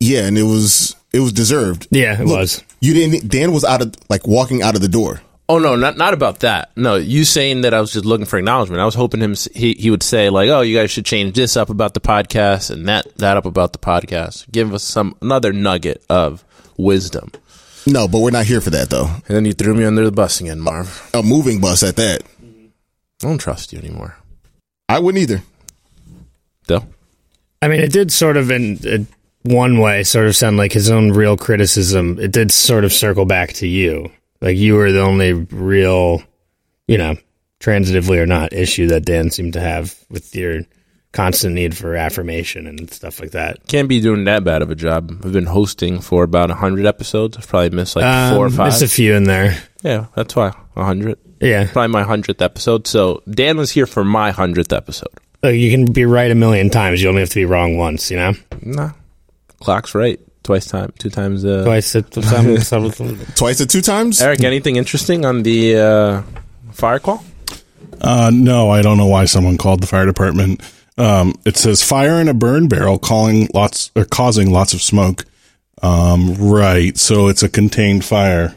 Yeah, 0.00 0.26
and 0.26 0.36
it 0.36 0.42
was 0.42 0.96
it 1.12 1.20
was 1.20 1.32
deserved. 1.32 1.86
Yeah, 1.90 2.20
it 2.20 2.26
Look, 2.26 2.38
was. 2.38 2.64
You 2.80 2.94
didn't. 2.94 3.28
Dan 3.28 3.52
was 3.52 3.64
out 3.64 3.82
of 3.82 3.94
like 4.08 4.26
walking 4.26 4.62
out 4.62 4.74
of 4.74 4.80
the 4.80 4.88
door. 4.88 5.20
Oh 5.48 5.58
no, 5.58 5.76
not 5.76 5.96
not 5.96 6.14
about 6.14 6.40
that. 6.40 6.70
No, 6.76 6.94
you 6.94 7.24
saying 7.24 7.62
that 7.62 7.74
I 7.74 7.80
was 7.80 7.92
just 7.92 8.04
looking 8.04 8.26
for 8.26 8.38
acknowledgement. 8.38 8.80
I 8.80 8.84
was 8.84 8.94
hoping 8.94 9.20
him 9.20 9.34
he 9.54 9.74
he 9.74 9.90
would 9.90 10.02
say 10.02 10.30
like, 10.30 10.48
"Oh, 10.48 10.60
you 10.60 10.76
guys 10.76 10.90
should 10.90 11.04
change 11.04 11.34
this 11.34 11.56
up 11.56 11.68
about 11.68 11.94
the 11.94 12.00
podcast 12.00 12.70
and 12.70 12.88
that 12.88 13.14
that 13.18 13.36
up 13.36 13.44
about 13.44 13.72
the 13.72 13.78
podcast." 13.78 14.50
Give 14.50 14.72
us 14.72 14.82
some 14.82 15.16
another 15.20 15.52
nugget 15.52 16.02
of 16.08 16.44
wisdom. 16.76 17.32
No, 17.86 18.06
but 18.06 18.20
we're 18.20 18.30
not 18.30 18.46
here 18.46 18.60
for 18.60 18.70
that 18.70 18.90
though. 18.90 19.06
And 19.06 19.36
then 19.36 19.44
you 19.44 19.52
threw 19.52 19.74
me 19.74 19.84
under 19.84 20.04
the 20.04 20.12
bus 20.12 20.40
again, 20.40 20.60
Marv. 20.60 21.10
A 21.12 21.22
moving 21.22 21.60
bus 21.60 21.82
at 21.82 21.96
that. 21.96 22.22
I 22.42 23.26
don't 23.26 23.38
trust 23.38 23.72
you 23.72 23.78
anymore. 23.78 24.16
I 24.88 25.00
wouldn't 25.00 25.22
either. 25.22 25.42
Though. 26.66 26.86
I 27.60 27.68
mean, 27.68 27.80
it 27.80 27.92
did 27.92 28.12
sort 28.12 28.36
of 28.36 28.50
in 28.50 28.78
uh, 28.86 29.04
one 29.42 29.78
way 29.78 30.04
sort 30.04 30.26
of 30.26 30.36
sound 30.36 30.56
like 30.56 30.72
his 30.72 30.90
own 30.90 31.10
real 31.10 31.36
criticism. 31.36 32.18
It 32.20 32.32
did 32.32 32.52
sort 32.52 32.84
of 32.84 32.92
circle 32.92 33.24
back 33.24 33.52
to 33.54 33.66
you. 33.66 34.10
Like 34.42 34.56
you 34.58 34.74
were 34.74 34.92
the 34.92 35.00
only 35.00 35.32
real, 35.32 36.22
you 36.86 36.98
know, 36.98 37.16
transitively 37.60 38.18
or 38.18 38.26
not 38.26 38.52
issue 38.52 38.88
that 38.88 39.04
Dan 39.06 39.30
seemed 39.30 39.54
to 39.54 39.60
have 39.60 39.96
with 40.10 40.34
your 40.34 40.62
constant 41.12 41.54
need 41.54 41.76
for 41.76 41.94
affirmation 41.94 42.66
and 42.66 42.90
stuff 42.90 43.20
like 43.20 43.30
that. 43.32 43.66
Can't 43.68 43.88
be 43.88 44.00
doing 44.00 44.24
that 44.24 44.44
bad 44.44 44.62
of 44.62 44.70
a 44.70 44.74
job. 44.74 45.12
I've 45.24 45.32
been 45.32 45.46
hosting 45.46 46.00
for 46.00 46.24
about 46.24 46.50
hundred 46.50 46.86
episodes. 46.86 47.36
I've 47.36 47.46
probably 47.46 47.70
missed 47.70 47.94
like 47.96 48.34
four 48.34 48.44
or 48.44 48.46
Um, 48.46 48.52
five. 48.52 48.70
There's 48.72 48.82
a 48.82 48.88
few 48.88 49.14
in 49.14 49.24
there. 49.24 49.62
yeah, 49.82 50.06
that's 50.16 50.34
why 50.34 50.52
hundred. 50.76 51.18
Yeah. 51.40 51.68
Probably 51.72 51.88
my 51.92 52.02
hundredth 52.02 52.40
episode. 52.42 52.86
So 52.86 53.22
Dan 53.30 53.56
was 53.58 53.70
here 53.70 53.86
for 53.86 54.04
my 54.04 54.30
hundredth 54.32 54.72
episode. 54.72 55.08
Like 55.42 55.56
you 55.56 55.70
can 55.70 55.92
be 55.92 56.04
right 56.04 56.30
a 56.30 56.34
million 56.36 56.70
times. 56.70 57.02
You 57.02 57.08
only 57.08 57.20
have 57.20 57.30
to 57.30 57.34
be 57.36 57.44
wrong 57.44 57.76
once, 57.76 58.10
you 58.10 58.16
know? 58.16 58.32
Nah, 58.62 58.92
clock's 59.60 59.94
right. 59.94 60.18
Twice 60.42 60.66
time, 60.66 60.92
two 60.98 61.10
times. 61.10 61.44
Uh, 61.44 61.64
Twice. 61.64 61.94
it- 61.94 62.12
some- 62.14 62.58
some- 62.60 63.18
Twice 63.36 63.60
or 63.60 63.66
two 63.66 63.80
times. 63.80 64.20
Eric, 64.20 64.42
anything 64.42 64.76
interesting 64.76 65.24
on 65.24 65.42
the 65.44 65.76
uh, 65.76 66.22
fire 66.72 66.98
call? 66.98 67.22
Uh, 68.00 68.30
no, 68.34 68.68
I 68.70 68.82
don't 68.82 68.96
know 68.96 69.06
why 69.06 69.26
someone 69.26 69.56
called 69.58 69.80
the 69.80 69.86
fire 69.86 70.06
department. 70.06 70.60
Um, 70.98 71.34
it 71.46 71.56
says 71.56 71.82
fire 71.82 72.20
in 72.20 72.28
a 72.28 72.34
burn 72.34 72.66
barrel, 72.68 72.98
calling 72.98 73.48
lots 73.54 73.90
or 73.94 74.04
causing 74.04 74.50
lots 74.50 74.74
of 74.74 74.82
smoke. 74.82 75.24
Um, 75.82 76.34
right. 76.34 76.96
So 76.98 77.28
it's 77.28 77.42
a 77.42 77.48
contained 77.48 78.04
fire. 78.04 78.54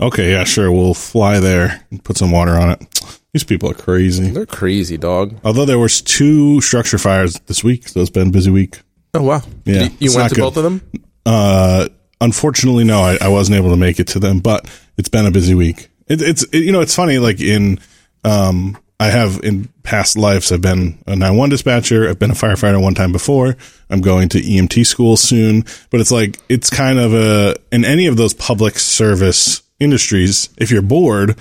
Okay, 0.00 0.30
yeah, 0.30 0.44
sure. 0.44 0.70
We'll 0.72 0.94
fly 0.94 1.40
there 1.40 1.84
and 1.90 2.02
put 2.02 2.16
some 2.16 2.30
water 2.30 2.52
on 2.52 2.70
it. 2.70 3.00
These 3.32 3.44
people 3.44 3.70
are 3.70 3.74
crazy. 3.74 4.30
They're 4.30 4.46
crazy, 4.46 4.96
dog. 4.96 5.38
Although 5.44 5.64
there 5.66 5.78
was 5.78 6.00
two 6.00 6.60
structure 6.60 6.98
fires 6.98 7.38
this 7.46 7.62
week, 7.62 7.88
so 7.88 8.00
it's 8.00 8.10
been 8.10 8.28
a 8.28 8.30
busy 8.32 8.50
week. 8.50 8.80
Oh 9.14 9.22
wow. 9.22 9.42
Yeah, 9.64 9.84
you, 9.84 9.90
you 9.98 10.16
went 10.16 10.28
to 10.30 10.34
good. 10.34 10.42
both 10.42 10.56
of 10.56 10.64
them. 10.64 10.82
Uh, 11.26 11.88
unfortunately, 12.20 12.84
no, 12.84 13.00
I, 13.00 13.18
I 13.20 13.28
wasn't 13.28 13.56
able 13.58 13.70
to 13.70 13.76
make 13.76 13.98
it 13.98 14.08
to 14.08 14.18
them, 14.18 14.40
but 14.40 14.68
it's 14.96 15.08
been 15.08 15.26
a 15.26 15.30
busy 15.30 15.54
week. 15.54 15.88
It, 16.06 16.22
it's, 16.22 16.42
it, 16.44 16.58
you 16.58 16.72
know, 16.72 16.80
it's 16.80 16.94
funny, 16.94 17.18
like 17.18 17.40
in, 17.40 17.80
um, 18.24 18.78
I 18.98 19.06
have 19.06 19.40
in 19.42 19.68
past 19.82 20.16
lives, 20.16 20.52
I've 20.52 20.60
been 20.60 20.98
a 21.06 21.10
911 21.16 21.50
dispatcher. 21.50 22.08
I've 22.08 22.18
been 22.18 22.30
a 22.30 22.34
firefighter 22.34 22.80
one 22.80 22.94
time 22.94 23.12
before. 23.12 23.56
I'm 23.88 24.00
going 24.00 24.28
to 24.30 24.40
EMT 24.40 24.86
school 24.86 25.16
soon, 25.16 25.64
but 25.90 26.00
it's 26.00 26.10
like, 26.10 26.38
it's 26.48 26.68
kind 26.68 26.98
of 26.98 27.14
a, 27.14 27.56
in 27.72 27.84
any 27.84 28.06
of 28.06 28.16
those 28.16 28.34
public 28.34 28.78
service 28.78 29.62
industries, 29.78 30.50
if 30.58 30.70
you're 30.70 30.82
bored, 30.82 31.36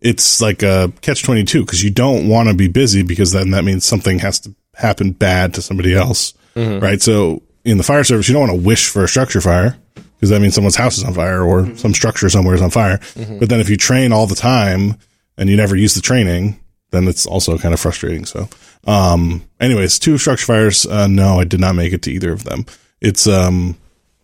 it's 0.00 0.40
like 0.40 0.62
a 0.62 0.92
catch 1.02 1.22
22 1.22 1.64
because 1.64 1.82
you 1.82 1.90
don't 1.90 2.28
want 2.28 2.48
to 2.48 2.54
be 2.54 2.68
busy 2.68 3.02
because 3.02 3.32
then 3.32 3.50
that 3.50 3.64
means 3.64 3.84
something 3.84 4.18
has 4.20 4.40
to 4.40 4.54
happen 4.74 5.12
bad 5.12 5.54
to 5.54 5.62
somebody 5.62 5.94
else. 5.94 6.34
Right. 6.54 7.00
So 7.00 7.42
in 7.64 7.78
the 7.78 7.84
fire 7.84 8.04
service, 8.04 8.28
you 8.28 8.34
don't 8.34 8.48
want 8.48 8.60
to 8.60 8.66
wish 8.66 8.88
for 8.88 9.04
a 9.04 9.08
structure 9.08 9.40
fire 9.40 9.76
because 9.94 10.30
that 10.30 10.40
means 10.40 10.54
someone's 10.54 10.76
house 10.76 10.98
is 10.98 11.04
on 11.04 11.14
fire 11.14 11.42
or 11.42 11.74
some 11.76 11.94
structure 11.94 12.28
somewhere 12.28 12.54
is 12.54 12.62
on 12.62 12.70
fire. 12.70 13.00
But 13.38 13.48
then 13.48 13.60
if 13.60 13.68
you 13.70 13.76
train 13.76 14.12
all 14.12 14.26
the 14.26 14.34
time 14.34 14.96
and 15.36 15.48
you 15.48 15.56
never 15.56 15.74
use 15.76 15.94
the 15.94 16.00
training, 16.00 16.60
then 16.90 17.08
it's 17.08 17.26
also 17.26 17.56
kind 17.58 17.72
of 17.72 17.80
frustrating. 17.80 18.24
So, 18.26 18.48
um, 18.86 19.42
anyways, 19.58 19.98
two 19.98 20.18
structure 20.18 20.46
fires. 20.46 20.84
Uh, 20.86 21.06
no, 21.06 21.40
I 21.40 21.44
did 21.44 21.58
not 21.60 21.74
make 21.74 21.92
it 21.92 22.02
to 22.02 22.12
either 22.12 22.32
of 22.32 22.44
them. 22.44 22.66
It's, 23.00 23.26
um, 23.26 23.76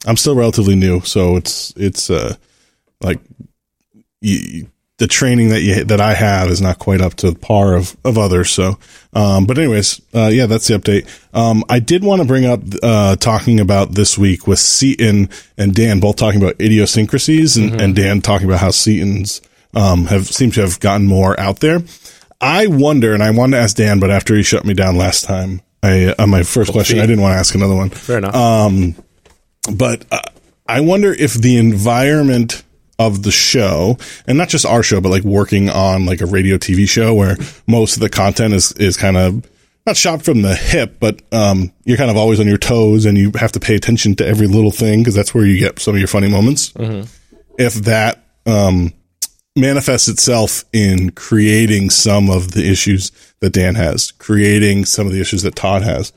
I'm 0.07 0.17
still 0.17 0.35
relatively 0.37 0.77
new. 0.77 1.01
So 1.01 1.37
it's, 1.37 1.73
it's, 1.77 2.11
uh, 2.11 2.37
like 3.01 3.21
you, 4.21 4.69
the 4.98 5.06
training 5.06 5.50
that 5.50 5.61
you 5.62 5.84
that 5.84 6.00
I 6.00 6.14
have 6.14 6.50
is 6.50 6.61
not 6.61 6.78
quite 6.78 7.00
up 7.00 7.14
to 7.14 7.34
par 7.34 7.74
of 7.74 7.96
of 8.04 8.18
others. 8.18 8.50
So, 8.50 8.78
um, 9.12 9.46
but 9.46 9.56
anyways, 9.56 10.00
uh, 10.14 10.30
yeah, 10.32 10.46
that's 10.46 10.66
the 10.66 10.74
update. 10.78 11.08
Um, 11.32 11.64
I 11.68 11.78
did 11.78 12.02
want 12.04 12.20
to 12.20 12.26
bring 12.26 12.44
up 12.44 12.61
uh, 12.82 13.16
talking 13.16 13.61
about 13.61 13.92
this 13.92 14.18
week 14.18 14.46
with 14.46 14.58
Seton 14.58 15.30
and 15.56 15.74
Dan 15.74 16.00
both 16.00 16.16
talking 16.16 16.42
about 16.42 16.61
idiosyncrasies, 16.61 17.56
and, 17.56 17.80
and 17.80 17.94
Dan 17.94 18.20
talking 18.20 18.46
about 18.48 18.61
how 18.61 18.70
Seton's 18.70 19.40
um, 19.74 20.06
have 20.06 20.26
seem 20.26 20.50
to 20.52 20.61
have 20.61 20.80
gotten 20.80 21.06
more 21.06 21.38
out 21.38 21.61
there. 21.61 21.80
I 22.40 22.66
wonder, 22.66 23.14
and 23.14 23.22
I 23.22 23.30
wanted 23.30 23.56
to 23.56 23.62
ask 23.62 23.76
Dan, 23.76 23.98
but 24.00 24.11
after 24.11 24.37
he 24.37 24.42
shut 24.42 24.64
me 24.64 24.74
down 24.74 24.96
last 24.96 25.24
time, 25.24 25.61
I 25.82 26.14
on 26.18 26.30
my 26.30 26.42
first 26.42 26.72
question, 26.72 26.98
I 26.98 27.06
didn't 27.06 27.22
want 27.22 27.34
to 27.34 27.38
ask 27.38 27.54
another 27.54 27.74
one 27.74 27.90
Fair 27.90 28.18
enough. 28.18 28.34
but 29.72 30.04
uh, 30.11 30.20
I 30.66 30.80
wonder 30.80 31.12
if 31.12 31.34
the 31.34 31.56
environment 31.56 32.62
of 32.98 33.22
the 33.22 33.30
show, 33.30 33.96
and 34.26 34.37
not 34.37 34.48
just 34.48 34.66
our 34.66 34.82
show, 34.82 35.00
but 35.00 35.11
like 35.11 35.22
working 35.22 35.70
on 35.70 36.06
like 36.06 36.20
a 36.20 36.26
radio 36.26 36.56
TV 36.56 36.88
show 36.88 37.14
where 37.14 37.37
most 37.66 37.94
of 37.96 38.00
the 38.00 38.08
content 38.08 38.54
is 38.54 38.72
is 38.72 38.96
kind 38.96 39.16
of 39.16 39.48
not 39.87 39.96
shot 39.96 40.22
from 40.22 40.42
the 40.42 40.54
hip, 40.54 40.96
but 41.00 41.22
um, 41.32 41.72
you're 41.84 41.96
kind 41.96 42.11
of 42.11 42.16
always 42.16 42.40
on 42.40 42.46
your 42.46 42.58
toes 42.58 43.06
and 43.06 43.16
you 43.16 43.32
have 43.37 43.52
to 43.52 43.61
pay 43.61 43.74
attention 43.74 44.14
to 44.16 44.26
every 44.26 44.46
little 44.46 44.70
thing 44.70 45.00
because 45.00 45.14
that's 45.14 45.34
where 45.34 45.46
you 45.46 45.58
get 45.58 45.78
some 45.78 45.94
of 45.94 45.98
your 45.98 46.08
funny 46.08 46.28
moments. 46.28 46.72
If 47.58 47.74
that 47.84 48.22
um, 48.44 48.92
manifests 49.56 50.08
itself 50.08 50.64
in 50.72 51.11
creating 51.12 51.90
some 51.90 52.28
of 52.28 52.52
the 52.52 52.70
issues 52.70 53.12
that 53.40 53.54
Dan 53.54 53.76
has, 53.76 54.11
creating 54.12 54.84
some 54.84 55.06
of 55.06 55.12
the 55.12 55.20
issues 55.20 55.42
that 55.42 55.56
Todd 55.56 55.82
has, 55.82 56.12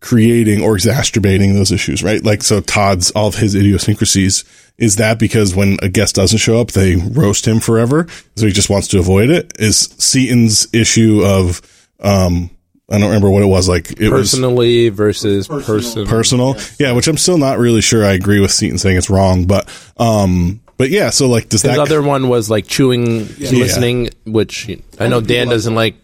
creating 0.00 0.62
or 0.62 0.74
exacerbating 0.74 1.54
those 1.54 1.72
issues, 1.72 2.02
right? 2.02 2.22
Like, 2.24 2.42
so 2.42 2.60
Todd's, 2.60 3.10
all 3.12 3.28
of 3.28 3.36
his 3.36 3.54
idiosyncrasies, 3.54 4.44
is 4.78 4.96
that 4.96 5.18
because 5.18 5.54
when 5.56 5.76
a 5.82 5.88
guest 5.88 6.14
doesn't 6.14 6.38
show 6.38 6.60
up, 6.60 6.70
they 6.70 6.96
roast 6.96 7.46
him 7.46 7.60
forever? 7.60 8.06
So 8.36 8.46
he 8.46 8.52
just 8.52 8.70
wants 8.70 8.88
to 8.88 8.98
avoid 8.98 9.30
it? 9.30 9.52
Is 9.58 9.92
Seton's 9.98 10.72
issue 10.72 11.22
of, 11.24 11.60
um, 12.00 12.50
I 12.90 12.98
don't 12.98 13.08
remember 13.08 13.28
what 13.28 13.42
it 13.42 13.46
was 13.46 13.68
like. 13.68 14.00
It 14.00 14.10
was 14.10 14.30
Personally 14.30 14.88
versus 14.88 15.48
person. 15.48 16.06
personal. 16.06 16.56
Yeah, 16.78 16.92
which 16.92 17.08
I'm 17.08 17.18
still 17.18 17.38
not 17.38 17.58
really 17.58 17.80
sure 17.80 18.04
I 18.04 18.12
agree 18.12 18.40
with 18.40 18.52
Seaton 18.52 18.78
saying 18.78 18.96
it's 18.96 19.10
wrong, 19.10 19.46
but, 19.46 19.68
um, 19.98 20.60
but 20.76 20.90
yeah, 20.90 21.10
so 21.10 21.28
like, 21.28 21.48
does 21.48 21.62
His 21.62 21.72
that, 21.72 21.80
other 21.80 22.00
one 22.00 22.28
was 22.28 22.48
like 22.48 22.68
chewing, 22.68 23.26
listening, 23.36 24.10
which 24.24 24.70
I 25.00 25.08
know 25.08 25.20
Dan 25.20 25.48
doesn't 25.48 25.74
like 25.74 25.96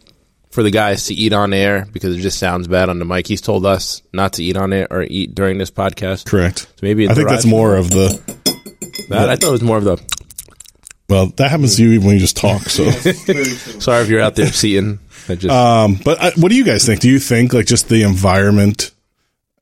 for 0.55 0.63
the 0.63 0.71
guys 0.71 1.07
to 1.07 1.15
eat 1.15 1.33
on 1.33 1.53
air 1.53 1.85
because 1.93 2.17
it 2.17 2.21
just 2.21 2.39
sounds 2.39 2.69
bad 2.69 2.89
on 2.89 3.01
the 3.01 3.05
mic. 3.05 3.27
He's 3.27 3.41
told 3.41 3.67
us 3.67 4.03
not 4.13 4.35
to 4.35 4.45
eat 4.45 4.57
on 4.57 4.73
air 4.73 4.87
or 4.89 5.03
eat 5.03 5.35
during 5.35 5.59
this 5.59 5.73
podcast. 5.73 6.27
correct? 6.27 6.61
So 6.61 6.69
maybe 6.83 7.09
I 7.09 7.15
think 7.15 7.29
that's 7.29 7.45
more 7.45 7.75
of 7.75 7.91
the, 7.91 8.21
That, 9.09 9.29
I 9.31 9.35
thought 9.35 9.49
it 9.49 9.51
was 9.51 9.63
more 9.63 9.79
of 9.79 9.85
the. 9.85 10.01
well, 11.09 11.27
that 11.39 11.51
happens 11.51 11.75
to 11.77 11.83
you 11.83 11.91
even 11.95 12.07
when 12.07 12.15
you 12.15 12.21
just 12.21 12.37
talk, 12.37 12.63
so. 12.63 12.89
Sorry 13.81 14.03
if 14.05 14.09
you're 14.09 14.21
out 14.21 14.37
there 14.37 14.47
seeing. 14.47 15.01
I 15.29 15.35
just 15.35 15.53
Um, 15.53 15.99
but 16.05 16.23
uh, 16.23 16.31
what 16.37 16.51
do 16.51 16.55
you 16.55 16.65
guys 16.65 16.87
think? 16.87 17.01
Do 17.01 17.11
you 17.11 17.19
think 17.19 17.53
like 17.53 17.67
just 17.67 17.89
the 17.89 18.05
environment 18.05 18.93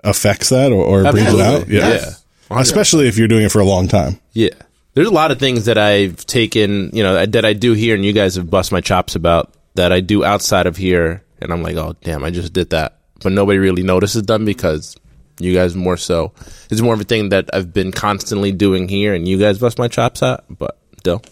affects 0.05 0.51
that 0.51 0.73
or, 0.73 0.85
or 0.85 1.11
brings 1.11 1.33
it 1.33 1.41
out? 1.41 1.63
Absolutely. 1.63 1.79
Yeah. 1.79 2.11
Especially 2.51 3.09
if 3.09 3.17
you're 3.17 3.29
doing 3.29 3.45
it 3.45 3.51
for 3.53 3.61
a 3.61 3.65
long 3.65 3.89
time. 3.89 4.21
Yeah. 4.35 4.51
There's 4.93 5.09
a 5.09 5.13
lot 5.13 5.31
of 5.31 5.39
things 5.39 5.65
that 5.65 5.79
I've 5.79 6.27
taken, 6.27 6.91
you 6.93 7.03
know, 7.03 7.25
that 7.25 7.45
I 7.47 7.55
do 7.55 7.73
here 7.73 7.95
and 7.95 8.05
you 8.05 8.13
guys 8.13 8.35
have 8.35 8.51
bust 8.51 8.73
my 8.73 8.83
chops 8.83 9.15
about 9.17 9.55
that 9.75 9.93
I 9.93 10.01
do 10.01 10.25
outside 10.25 10.67
of 10.67 10.77
here. 10.77 11.25
And 11.41 11.53
I'm 11.53 11.63
like, 11.63 11.77
oh, 11.77 11.97
damn, 12.03 12.23
I 12.25 12.31
just 12.31 12.53
did 12.53 12.71
that. 12.71 12.99
But 13.23 13.33
nobody 13.33 13.59
really 13.59 13.83
notices 13.83 14.23
them 14.25 14.45
because 14.45 14.97
you 15.41 15.55
guys 15.55 15.75
more 15.75 15.97
so. 15.97 16.33
It's 16.71 16.81
more 16.81 16.95
of 16.95 17.01
a 17.01 17.05
thing 17.05 17.31
that 17.31 17.51
I've 17.53 17.73
been 17.73 17.91
constantly 17.93 18.53
doing 18.53 18.89
here 18.89 19.15
and 19.15 19.27
you 19.27 19.39
guys 19.39 19.59
bust 19.59 19.79
my 19.79 19.89
chops 19.89 20.23
at. 20.23 20.45
But 20.49 20.79
still. 20.99 21.23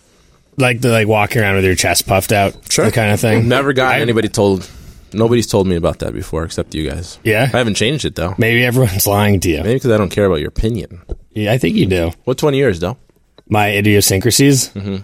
like 0.56 0.80
the 0.80 0.90
like 0.90 1.06
walking 1.08 1.42
around 1.42 1.56
with 1.56 1.64
your 1.64 1.74
chest 1.76 2.06
puffed 2.06 2.32
out, 2.32 2.60
the 2.62 2.90
kind 2.92 3.12
of 3.12 3.20
thing. 3.20 3.48
Never 3.48 3.72
got 3.72 3.94
I- 3.94 4.00
anybody 4.00 4.28
told. 4.28 4.68
Nobody's 5.12 5.48
told 5.48 5.66
me 5.66 5.74
about 5.74 5.98
that 6.00 6.12
before 6.12 6.44
except 6.44 6.72
you 6.72 6.88
guys. 6.88 7.18
Yeah? 7.24 7.50
I 7.52 7.58
haven't 7.58 7.74
changed 7.74 8.04
it 8.04 8.14
though. 8.14 8.36
Maybe 8.38 8.64
everyone's 8.64 9.06
lying 9.08 9.40
to 9.40 9.50
you. 9.50 9.56
Maybe 9.58 9.74
because 9.74 9.90
I 9.90 9.96
don't 9.96 10.08
care 10.10 10.24
about 10.26 10.38
your 10.38 10.50
opinion. 10.50 11.02
Yeah, 11.32 11.52
I 11.52 11.58
think 11.58 11.74
you 11.76 11.86
do. 11.86 12.12
What's 12.24 12.42
one 12.44 12.54
of 12.54 12.58
yours, 12.60 12.78
though? 12.78 12.96
My 13.48 13.70
idiosyncrasies. 13.72 14.68
Mm-hmm. 14.70 14.96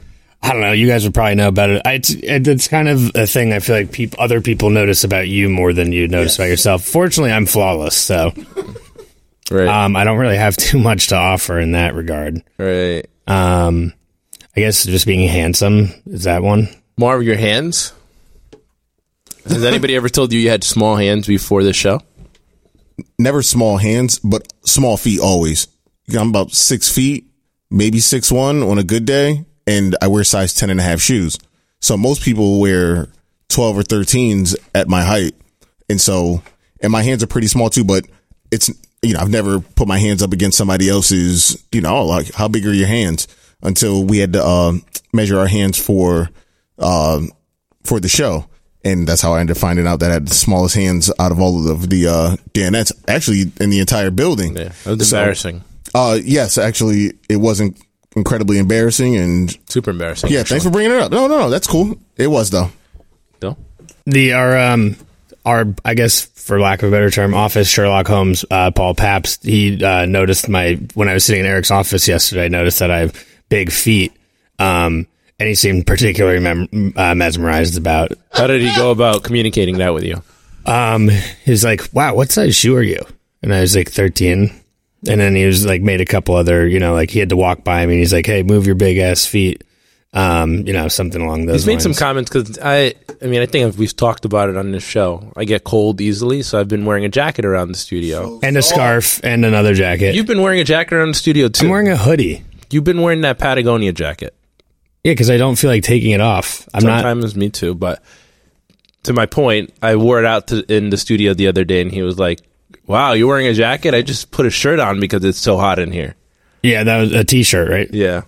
I 0.47 0.53
don't 0.53 0.61
know. 0.61 0.73
You 0.73 0.87
guys 0.87 1.05
would 1.05 1.13
probably 1.15 1.35
know 1.35 1.49
about 1.49 1.71
it. 1.71 1.83
I, 1.85 1.95
it's, 1.95 2.11
it's 2.11 2.69
kind 2.69 2.89
of 2.89 3.11
a 3.17 3.27
thing 3.27 3.53
I 3.53 3.59
feel 3.59 3.77
like 3.77 3.91
peop, 3.93 4.15
other 4.19 4.41
people 4.41 4.71
notice 4.71 5.03
about 5.03 5.27
you 5.29 5.49
more 5.49 5.73
than 5.73 5.91
you 5.93 6.07
notice 6.07 6.37
about 6.37 6.49
yourself. 6.49 6.85
Fortunately, 6.85 7.33
I'm 7.33 7.47
flawless, 7.47 7.97
so 7.97 8.33
Right. 9.51 9.67
um, 9.69 9.97
I 9.97 10.05
don't 10.05 10.19
really 10.19 10.37
have 10.37 10.57
too 10.57 10.79
much 10.79 11.09
to 11.09 11.17
offer 11.17 11.59
in 11.59 11.73
that 11.73 11.95
regard. 11.95 12.43
right. 12.59 13.05
Um, 13.27 13.93
I 14.57 14.61
guess 14.61 14.85
just 14.85 15.05
being 15.07 15.29
handsome 15.29 15.89
is 16.07 16.25
that 16.25 16.43
one. 16.43 16.69
More 16.97 17.17
of 17.17 17.23
your 17.25 17.37
hands. 17.37 17.93
Has 19.47 19.65
anybody 19.65 19.95
ever 19.97 20.09
told 20.09 20.33
you 20.33 20.39
you 20.41 20.49
had 20.51 20.65
small 20.65 20.97
hands 20.97 21.27
before 21.27 21.63
the 21.63 21.73
show? 21.73 22.01
Never 23.19 23.43
small 23.43 23.77
hands, 23.77 24.19
but 24.21 24.53
small 24.65 24.97
feet 24.97 25.21
always. 25.21 25.69
I'm 26.17 26.29
about 26.31 26.53
six 26.53 26.91
feet, 26.91 27.27
maybe 27.71 27.99
six 28.01 28.31
one 28.33 28.63
on 28.63 28.79
a 28.79 28.85
good 28.85 29.05
day, 29.05 29.45
and 29.67 29.97
I 30.01 30.07
wear 30.09 30.25
size 30.25 30.55
10 30.55 30.71
and 30.71 30.81
a 30.81 30.83
half 30.83 31.01
shoes. 31.01 31.39
So 31.81 31.97
most 31.97 32.23
people 32.23 32.61
wear 32.61 33.09
12 33.49 33.79
or 33.79 33.83
13s 33.83 34.57
at 34.75 34.89
my 34.89 35.03
height. 35.03 35.35
And 35.89 36.01
so, 36.01 36.43
and 36.81 36.91
my 36.93 37.03
hands 37.03 37.23
are 37.23 37.27
pretty 37.27 37.47
small 37.49 37.71
too, 37.71 37.85
but 37.85 38.07
it's, 38.51 38.71
you 39.03 39.15
know, 39.15 39.21
I've 39.21 39.31
never 39.31 39.61
put 39.61 39.87
my 39.89 39.99
hands 39.99 40.23
up 40.23 40.33
against 40.33 40.59
somebody 40.59 40.89
else's, 40.89 41.63
you 41.73 41.81
know, 41.81 42.05
like 42.05 42.33
how 42.35 42.49
big 42.49 42.67
are 42.67 42.73
your 42.73 42.87
hands 42.89 43.29
until 43.63 44.05
we 44.05 44.19
had 44.19 44.33
to, 44.35 44.45
uh, 44.45 44.73
measure 45.13 45.39
our 45.39 45.47
hands 45.47 45.79
for, 45.79 46.29
uh, 46.79 47.21
for 47.85 48.01
the 48.01 48.09
show. 48.09 48.47
And 48.85 49.07
that's 49.07 49.21
how 49.21 49.33
I 49.35 49.41
ended 49.41 49.57
up 49.57 49.61
finding 49.61 49.87
out 49.87 50.01
that 50.01 50.11
I 50.11 50.15
had 50.15 50.29
the 50.29 50.35
smallest 50.35 50.75
hands 50.77 51.11
out 51.19 51.33
of 51.33 51.41
all 51.41 51.69
of 51.69 51.89
the, 51.91 52.07
uh, 52.07 52.37
Danettes 52.53 52.93
actually 53.09 53.51
in 53.61 53.71
the 53.71 53.81
entire 53.81 54.11
building. 54.11 54.57
Yeah, 54.57 54.73
that 54.85 54.99
was 54.99 55.09
So- 55.09 55.19
embarrassing. 55.19 55.65
Uh, 55.95 56.19
yes, 56.23 56.59
actually, 56.59 57.15
it 57.29 57.37
wasn't 57.37 57.79
incredibly 58.17 58.59
embarrassing. 58.59 59.17
And 59.17 59.57
Super 59.71 59.91
embarrassing. 59.91 60.31
yeah, 60.31 60.43
thanks 60.43 60.65
for 60.65 60.71
bringing 60.71 60.93
it 60.93 60.99
up. 61.01 61.13
No, 61.13 61.29
no, 61.29 61.39
no, 61.39 61.51
that's 61.51 61.67
cool. 61.67 61.97
It 62.17 62.27
was 62.29 62.51
though. 62.51 62.71
Still? 63.37 63.57
The 64.07 64.33
our 64.33 64.57
um 64.59 64.97
our 65.45 65.67
I 65.85 65.95
guess 65.95 66.25
for 66.25 66.59
lack 66.61 66.83
of 66.83 66.89
a 66.89 66.93
better 66.93 67.11
term, 67.11 67.35
office 67.35 67.69
Sherlock 67.69 68.07
Holmes, 68.09 68.45
uh, 68.51 68.71
Paul 68.71 68.95
Pabst 68.95 69.45
He 69.45 69.83
uh, 69.85 70.07
noticed 70.07 70.49
my 70.49 70.75
when 70.95 71.09
I 71.09 71.15
was 71.15 71.25
sitting 71.25 71.41
in 71.45 71.47
Eric's 71.51 71.71
office 71.71 72.09
yesterday. 72.09 72.47
I 72.47 72.49
noticed 72.49 72.79
that 72.81 72.91
I 72.91 73.01
have 73.01 73.27
big 73.49 73.71
feet. 73.71 74.13
Um, 74.59 75.07
and 75.39 75.49
he 75.49 75.55
seemed 75.55 75.87
particularly 75.87 76.41
mem- 76.41 76.95
uh, 76.97 77.15
mesmerized 77.15 77.77
about. 77.77 78.13
How 78.33 78.47
did 78.47 78.63
he 78.63 78.75
go 78.75 78.91
about 78.91 79.23
communicating 79.23 79.79
that 79.79 79.93
with 79.93 80.05
you? 80.05 80.23
Um, 80.65 81.09
he 81.45 81.51
was 81.51 81.63
like, 81.63 81.83
"Wow, 81.93 82.15
what 82.15 82.31
size 82.33 82.57
shoe 82.57 82.75
are 82.75 82.83
you?" 82.83 83.01
And 83.43 83.53
I 83.55 83.61
was 83.61 83.77
like, 83.77 83.91
13. 83.91 84.51
And 85.09 85.21
then 85.21 85.35
he 85.35 85.47
was 85.47 85.65
like, 85.67 85.83
made 85.83 86.01
a 86.01 86.05
couple 86.05 86.35
other, 86.37 86.67
you 86.67 86.79
know, 86.81 86.95
like 86.95 87.11
he 87.11 87.19
had 87.19 87.29
to 87.31 87.37
walk 87.37 87.65
by 87.65 87.85
me. 87.87 87.95
and 87.95 88.01
He's 88.01 88.13
like, 88.13 88.27
"Hey, 88.27 88.43
move 88.43 88.67
your 88.67 88.75
big 88.75 88.99
ass 88.99 89.25
feet." 89.27 89.63
Um, 90.13 90.67
you 90.67 90.73
know, 90.73 90.89
something 90.89 91.21
along 91.21 91.45
those. 91.47 91.57
He's 91.57 91.67
made 91.67 91.83
some 91.83 91.93
comments 91.93 92.31
because 92.31 92.59
I, 92.59 92.95
I 93.21 93.27
mean, 93.27 93.43
I 93.43 93.47
think 93.47 93.77
we've 93.77 93.95
talked 93.95 94.25
about 94.25 94.49
it 94.49 94.57
on 94.57 94.71
this 94.71 94.83
show. 94.87 95.31
I 95.37 95.45
get 95.45 95.63
cold 95.65 96.01
easily, 96.01 96.43
so 96.43 96.59
I've 96.59 96.69
been 96.69 96.87
wearing 96.87 97.05
a 97.05 97.11
jacket 97.11 97.45
around 97.45 97.69
the 97.69 97.77
studio. 97.77 98.41
and 98.43 98.57
a 98.57 98.63
scarf 98.63 99.21
and 99.23 99.45
another 99.45 99.75
jacket. 99.75 100.15
You've 100.15 100.27
been 100.27 100.41
wearing 100.41 100.61
a 100.61 100.65
jacket 100.65 100.95
around 100.95 101.09
the 101.09 101.19
studio 101.19 101.49
too. 101.49 101.67
I'm 101.67 101.71
wearing 101.71 101.89
a 101.89 101.97
hoodie. 101.99 102.45
You've 102.71 102.85
been 102.85 103.03
wearing 103.03 103.21
that 103.23 103.39
Patagonia 103.39 103.93
jacket. 103.93 104.35
Yeah, 105.05 105.13
because 105.13 105.29
I 105.29 105.37
don't 105.37 105.57
feel 105.57 105.71
like 105.71 105.83
taking 105.83 106.13
it 106.13 106.21
off. 106.23 106.67
I'm 106.73 106.83
not. 106.83 107.03
Sometimes 107.03 107.37
me 107.37 107.51
too, 107.51 107.75
but 107.75 108.03
to 109.03 109.13
my 109.13 109.27
point, 109.27 109.73
I 109.83 109.97
wore 109.97 110.19
it 110.19 110.25
out 110.25 110.49
to, 110.49 110.65
in 110.75 110.89
the 110.91 110.97
studio 110.97 111.35
the 111.35 111.49
other 111.49 111.65
day, 111.65 111.81
and 111.83 111.93
he 111.93 112.01
was 112.03 112.19
like, 112.19 112.41
"Wow, 112.87 113.13
you're 113.13 113.29
wearing 113.29 113.47
a 113.47 113.55
jacket? 113.55 113.95
I 113.95 114.03
just 114.03 114.31
put 114.31 114.47
a 114.47 114.51
shirt 114.51 114.79
on 114.81 115.01
because 115.01 115.25
it's 115.25 115.39
so 115.39 115.57
hot 115.57 115.79
in 115.79 115.93
here." 115.93 116.15
Yeah, 116.63 116.85
that 116.85 116.99
was 117.01 117.13
a 117.13 117.25
t-shirt, 117.25 117.69
right? 117.71 117.89
Yeah. 117.93 118.23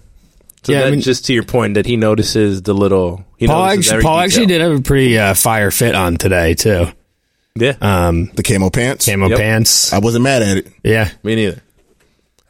So 0.62 0.72
Yeah, 0.72 0.84
I 0.84 0.90
mean- 0.90 1.00
just 1.00 1.24
to 1.26 1.32
your 1.34 1.44
point 1.44 1.74
that 1.74 1.86
he 1.86 1.96
notices 1.96 2.62
the 2.62 2.74
little. 2.74 3.24
He 3.38 3.46
Paul 3.46 3.64
actually, 3.64 3.90
every 3.92 4.02
Paul 4.02 4.18
actually 4.20 4.46
did 4.46 4.60
have 4.60 4.72
a 4.72 4.82
pretty 4.82 5.18
uh, 5.18 5.34
fire 5.34 5.70
fit 5.70 5.94
on 5.94 6.16
today 6.16 6.54
too. 6.54 6.88
Yeah, 7.56 7.74
Um, 7.80 8.30
The 8.34 8.42
camo 8.42 8.70
pants. 8.70 9.06
camo 9.06 9.28
Yep. 9.28 9.38
pants. 9.38 9.92
I 9.92 9.98
wasn't 9.98 10.24
mad 10.24 10.42
at 10.42 10.56
it. 10.58 10.68
Yeah, 10.84 11.10
me 11.24 11.34
neither. 11.36 11.60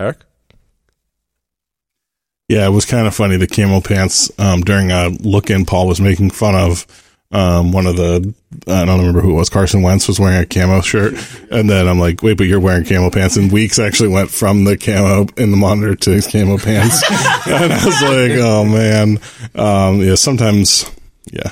Eric, 0.00 0.18
Yeah, 2.48 2.66
it 2.66 2.70
was 2.70 2.84
kind 2.86 3.06
of 3.06 3.14
funny. 3.14 3.36
The 3.36 3.46
camo 3.46 3.80
pants 3.80 4.30
um, 4.38 4.62
during 4.62 4.90
a 4.90 5.08
look 5.08 5.50
in, 5.50 5.64
Paul 5.66 5.86
was 5.86 6.00
making 6.00 6.30
fun 6.30 6.54
of 6.54 6.86
um, 7.30 7.72
one 7.72 7.86
of 7.86 7.96
the, 7.96 8.34
I 8.66 8.84
don't 8.86 8.98
remember 9.00 9.20
who 9.20 9.30
it 9.32 9.34
was, 9.34 9.50
Carson 9.50 9.82
Wentz 9.82 10.08
was 10.08 10.18
wearing 10.18 10.38
a 10.40 10.46
camo 10.46 10.80
shirt. 10.80 11.14
And 11.50 11.68
then 11.68 11.86
I'm 11.86 11.98
like, 11.98 12.22
wait, 12.22 12.38
but 12.38 12.46
you're 12.46 12.60
wearing 12.60 12.84
camo 12.84 13.10
pants. 13.10 13.36
And 13.36 13.52
Weeks 13.52 13.78
actually 13.78 14.08
went 14.08 14.30
from 14.30 14.64
the 14.64 14.78
camo 14.78 15.26
in 15.36 15.50
the 15.50 15.56
monitor 15.56 15.94
to 15.94 16.10
his 16.10 16.26
camo 16.26 16.56
pants. 16.58 17.02
and 17.46 17.72
I 17.72 17.84
was 17.84 18.02
like, 18.02 18.38
oh 18.40 18.64
man. 18.64 19.18
Um, 19.54 20.00
yeah, 20.00 20.14
sometimes, 20.14 20.90
yeah. 21.30 21.50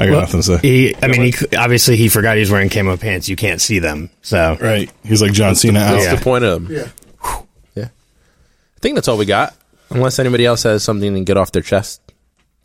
I 0.00 0.06
got 0.06 0.20
nothing 0.20 0.42
to 0.42 0.42
say. 0.44 0.58
he. 0.58 0.94
I 1.02 1.08
mean, 1.08 1.32
he 1.32 1.56
obviously 1.56 1.96
he 1.96 2.08
forgot 2.08 2.34
he 2.36 2.40
was 2.40 2.52
wearing 2.52 2.68
camo 2.68 2.96
pants. 2.96 3.28
You 3.28 3.34
can't 3.34 3.60
see 3.60 3.80
them, 3.80 4.10
so 4.22 4.56
Right. 4.60 4.88
He's 5.04 5.20
like 5.20 5.32
John 5.32 5.56
Cena 5.56 5.80
out. 5.80 5.94
what's 5.94 6.04
Yeah. 6.04 6.14
the 6.14 6.22
point 6.22 6.44
of 6.44 6.62
them? 6.68 6.72
Yeah, 6.72 7.40
yeah. 7.74 7.84
I 7.86 8.78
think 8.80 8.94
that's 8.94 9.08
all 9.08 9.18
we 9.18 9.26
got. 9.26 9.56
Unless 9.90 10.20
anybody 10.20 10.46
else 10.46 10.62
has 10.62 10.84
something 10.84 11.14
to 11.14 11.24
get 11.24 11.36
off 11.36 11.50
their 11.50 11.62
chest 11.62 12.00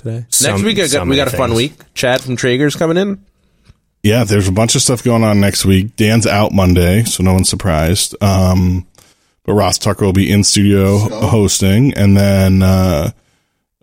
today. 0.03 0.25
Some- 0.29 0.51
Next 0.51 0.63
week, 0.63 0.79
I 0.79 0.87
so 0.87 0.99
got, 0.99 1.07
we 1.07 1.15
got 1.15 1.27
a 1.27 1.31
many 1.31 1.37
fun 1.37 1.49
things. 1.51 1.57
week. 1.57 1.73
Chad 1.93 2.21
from 2.21 2.35
Traeger's 2.35 2.75
coming 2.75 2.97
in. 2.97 3.23
Yeah, 4.03 4.25
there's 4.25 4.47
a 4.49 4.51
bunch 4.51 4.75
of 4.75 4.81
stuff 4.81 5.01
going 5.03 5.23
on 5.23 5.39
next 5.39 5.63
week. 5.65 5.95
Dan's 5.95 6.27
out 6.27 6.51
Monday, 6.51 7.03
so 7.05 7.23
no 7.23 7.33
one's 7.33 7.49
surprised. 7.49 8.15
Um, 8.21 8.85
but 9.45 9.53
Ross 9.53 9.77
Tucker 9.77 10.03
will 10.05 10.11
be 10.13 10.29
in 10.31 10.43
studio 10.43 10.97
hosting, 10.97 11.93
and 11.93 12.15
then 12.17 12.61
uh, 12.61 13.11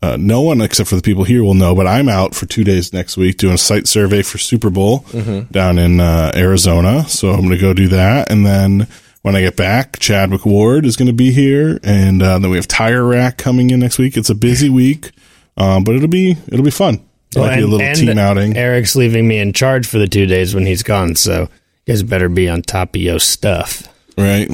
uh, 0.03 0.17
no 0.21 0.43
one 0.43 0.61
except 0.61 0.91
for 0.91 0.97
the 0.97 1.03
people 1.03 1.25
here 1.25 1.43
will 1.43 1.55
know. 1.55 1.75
But 1.75 1.87
I'm 1.87 2.09
out 2.11 2.35
for 2.35 2.45
two 2.45 2.65
days 2.65 2.93
next 2.93 3.17
week 3.17 3.39
doing 3.39 3.55
a 3.55 3.59
site 3.59 3.87
survey 3.89 4.21
for 4.23 4.37
Super 4.37 4.69
Bowl 4.69 5.05
down 5.51 5.79
in 5.79 6.01
uh, 6.01 6.33
Arizona. 6.35 7.09
So 7.09 7.31
I'm 7.31 7.41
going 7.41 7.51
to 7.53 7.59
go 7.59 7.73
do 7.73 7.89
that, 7.89 8.31
and 8.31 8.45
then 8.45 8.89
when 9.23 9.37
I 9.37 9.41
get 9.41 9.57
back, 9.57 9.99
Chadwick 10.01 10.45
Ward 10.45 10.85
is 10.85 10.97
going 10.97 11.09
to 11.09 11.15
be 11.15 11.31
here, 11.33 11.79
and 11.83 12.23
uh, 12.23 12.39
then 12.39 12.51
we 12.51 12.57
have 12.59 12.69
Tire 12.69 13.05
Rack 13.05 13.39
coming 13.39 13.71
in 13.71 13.81
next 13.81 13.99
week. 13.99 14.17
It's 14.19 14.31
a 14.31 14.35
busy 14.35 14.69
week, 14.71 15.13
um, 15.61 15.85
but 15.85 15.95
it'll 15.95 16.09
be 16.09 16.37
it'll 16.49 16.65
be 16.65 16.71
fun. 16.71 17.07
It'll 17.37 17.49
be 17.49 17.61
a 17.61 17.67
little 17.67 17.83
and 17.83 17.97
team 17.97 18.19
outing. 18.19 18.57
Eric's 18.57 18.97
leaving 18.97 19.29
me 19.29 19.39
in 19.39 19.53
charge 19.53 19.87
for 19.87 19.99
the 19.99 20.09
two 20.09 20.27
days 20.27 20.55
when 20.55 20.67
he's 20.67 20.83
gone, 20.83 21.15
so 21.15 21.43
you 21.43 21.93
guys 21.93 22.03
better 22.03 22.29
be 22.29 22.49
on 22.49 22.63
top 22.63 22.95
of 22.97 23.01
your 23.01 23.21
stuff. 23.21 23.87
Right. 24.17 24.51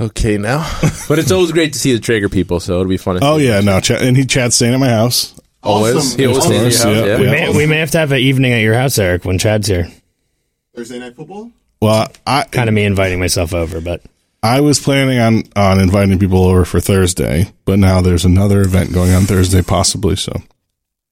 Okay, 0.00 0.38
now. 0.38 0.60
but 1.08 1.18
it's 1.18 1.32
always 1.32 1.50
great 1.50 1.72
to 1.72 1.78
see 1.78 1.92
the 1.92 1.98
Traeger 1.98 2.28
people, 2.28 2.60
so 2.60 2.74
it'll 2.74 2.86
be 2.86 2.96
fun. 2.96 3.16
to 3.16 3.26
Oh 3.26 3.36
yeah, 3.36 3.60
no, 3.60 3.80
Chad, 3.80 4.00
and 4.00 4.16
he 4.16 4.24
Chad's 4.24 4.54
staying 4.54 4.74
at 4.74 4.80
my 4.80 4.90
house. 4.90 5.38
always. 5.62 6.14
He 6.14 6.24
always 6.26 6.44
Of 6.44 6.44
stays 6.44 6.84
at 6.84 6.86
your 6.86 6.94
house, 6.94 7.06
yeah, 7.08 7.16
yeah. 7.16 7.20
We 7.20 7.26
may, 7.26 7.56
we 7.56 7.66
may 7.66 7.78
have 7.78 7.90
to 7.90 7.98
have 7.98 8.12
an 8.12 8.18
evening 8.18 8.52
at 8.52 8.60
your 8.60 8.74
house, 8.74 8.96
Eric, 8.96 9.24
when 9.24 9.38
Chad's 9.38 9.66
here. 9.66 9.88
Thursday 10.74 11.00
night 11.00 11.16
football. 11.16 11.50
Well, 11.82 12.08
I 12.26 12.44
Kind 12.44 12.68
of 12.68 12.74
me 12.74 12.84
inviting 12.84 13.18
myself 13.18 13.52
over, 13.52 13.80
but 13.80 14.02
I 14.42 14.60
was 14.60 14.78
planning 14.78 15.18
on 15.18 15.42
on 15.56 15.80
inviting 15.80 16.18
people 16.18 16.44
over 16.44 16.64
for 16.64 16.80
Thursday, 16.80 17.52
but 17.64 17.78
now 17.78 18.00
there's 18.00 18.24
another 18.24 18.60
event 18.62 18.92
going 18.92 19.12
on 19.12 19.24
Thursday, 19.24 19.62
possibly. 19.62 20.16
So, 20.16 20.42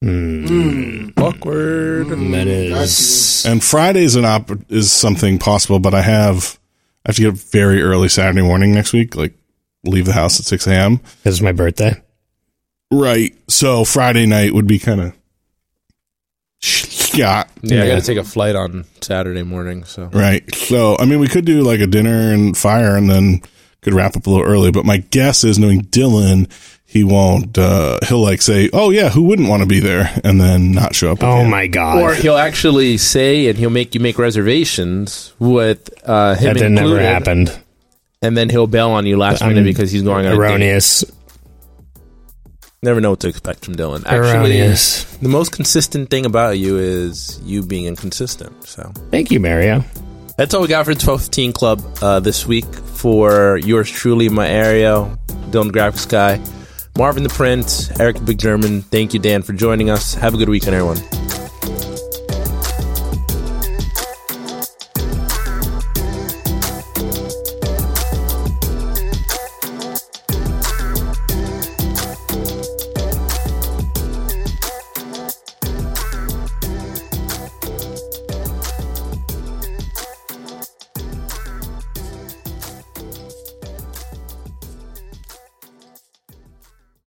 mm 0.05 1.13
Awkward. 1.19 2.09
that 2.09 2.47
is. 2.47 3.45
and 3.47 3.63
Friday's 3.63 4.15
an 4.15 4.25
op 4.25 4.51
is 4.71 4.93
something 4.93 5.39
possible, 5.39 5.79
but 5.81 5.95
I 5.95 6.03
have 6.03 6.59
I 7.05 7.11
have 7.11 7.17
to 7.17 7.23
get 7.23 7.29
up 7.33 7.39
very 7.39 7.83
early 7.83 8.09
Saturday 8.09 8.43
morning 8.43 8.73
next 8.73 8.93
week, 8.93 9.17
like 9.17 9.35
leave 9.85 10.07
the 10.07 10.13
house 10.13 10.39
at 10.39 10.47
six 10.47 10.67
a.m. 10.67 11.01
This 11.25 11.35
is 11.35 11.43
my 11.43 11.53
birthday. 11.53 12.01
Right. 12.93 13.35
So 13.49 13.85
Friday 13.85 14.27
night 14.27 14.55
would 14.55 14.67
be 14.69 14.79
kind 14.79 15.01
of 15.01 15.13
yeah. 17.17 17.45
Yeah, 17.63 17.83
I 17.83 17.89
got 17.89 18.01
to 18.01 18.07
take 18.07 18.19
a 18.19 18.25
flight 18.25 18.55
on 18.57 18.85
Saturday 19.01 19.43
morning, 19.43 19.85
so. 19.85 20.05
Right. 20.07 20.43
So, 20.55 20.97
I 20.99 21.07
mean, 21.07 21.19
we 21.21 21.29
could 21.29 21.45
do 21.45 21.63
like 21.63 21.81
a 21.81 21.87
dinner 21.87 22.33
and 22.33 22.57
fire 22.57 22.97
and 22.97 23.09
then 23.11 23.43
could 23.83 23.95
wrap 23.95 24.17
up 24.17 24.27
a 24.27 24.31
little 24.31 24.47
early. 24.47 24.71
But 24.71 24.85
my 24.85 24.99
guess 24.99 25.45
is 25.45 25.59
knowing 25.59 25.83
Dylan, 25.83 26.51
he 26.85 27.05
won't, 27.05 27.57
uh, 27.59 27.99
he'll 28.09 28.23
like 28.23 28.43
say, 28.43 28.71
oh, 28.73 28.91
yeah, 28.91 29.09
who 29.11 29.23
wouldn't 29.25 29.49
want 29.49 29.63
to 29.63 29.67
be 29.67 29.81
there? 29.81 30.13
And 30.25 30.41
then 30.41 30.73
not 30.73 30.95
show 30.95 31.13
up. 31.13 31.23
Oh 31.23 31.39
again. 31.39 31.51
my 31.51 31.67
god! 31.67 32.03
Or 32.03 32.15
he'll 32.15 32.37
actually 32.37 32.97
say, 32.97 33.49
and 33.49 33.59
he'll 33.59 33.71
make 33.71 33.95
you 33.95 34.01
make 34.01 34.19
reservations 34.19 35.33
with 35.39 35.91
uh, 36.09 36.35
him 36.37 36.55
that 36.55 36.61
did 36.61 36.73
never 36.73 37.01
happened. 37.01 37.57
and 38.23 38.37
then 38.37 38.49
he'll 38.49 38.67
bail 38.67 38.91
on 38.91 39.05
you 39.07 39.17
last 39.17 39.43
I'm 39.43 39.51
minute 39.51 39.65
because 39.65 39.91
he's 39.91 40.03
going 40.03 40.27
on 40.27 40.33
a 40.33 40.37
date. 40.37 40.41
Erroneous. 40.41 41.05
Never 42.83 43.01
know 43.01 43.11
what 43.11 43.21
to 43.21 43.29
expect 43.29 43.65
from 43.65 43.75
Dylan. 43.75 44.05
Actually, 44.07 44.59
Erroneous. 44.61 45.05
the 45.17 45.29
most 45.29 45.53
consistent 45.53 46.11
thing 46.11 46.27
about 46.27 46.59
you 46.59 46.77
is 46.79 47.41
you 47.45 47.63
being 47.63 47.87
inconsistent. 47.87 48.65
So 48.65 48.93
Thank 49.11 49.31
you, 49.31 49.41
Mario. 49.41 49.83
that's 50.37 50.55
all 50.55 50.63
we 50.63 50.69
got 50.69 50.85
for 50.85 50.95
the 50.95 51.01
1215 51.05 51.53
Club 51.53 51.83
uh, 52.03 52.21
this 52.21 52.47
week. 52.47 52.67
For 52.67 53.57
yours 53.59 53.91
truly, 53.91 54.29
Mario, 54.29 55.19
Dylan 55.51 55.73
the 55.73 55.79
Graphics 55.79 56.09
Guy, 56.09 56.41
Marvin 56.97 57.23
the 57.23 57.29
Prince, 57.29 57.91
Eric 57.99 58.17
the 58.17 58.23
Big 58.25 58.39
German. 58.39 58.83
Thank 58.83 59.15
you, 59.15 59.21
Dan, 59.21 59.43
for 59.43 59.53
joining 59.53 59.91
us. 59.91 60.15
Have 60.15 60.35
a 60.35 60.37
good 60.37 60.49
weekend, 60.49 60.75
everyone. 60.75 60.99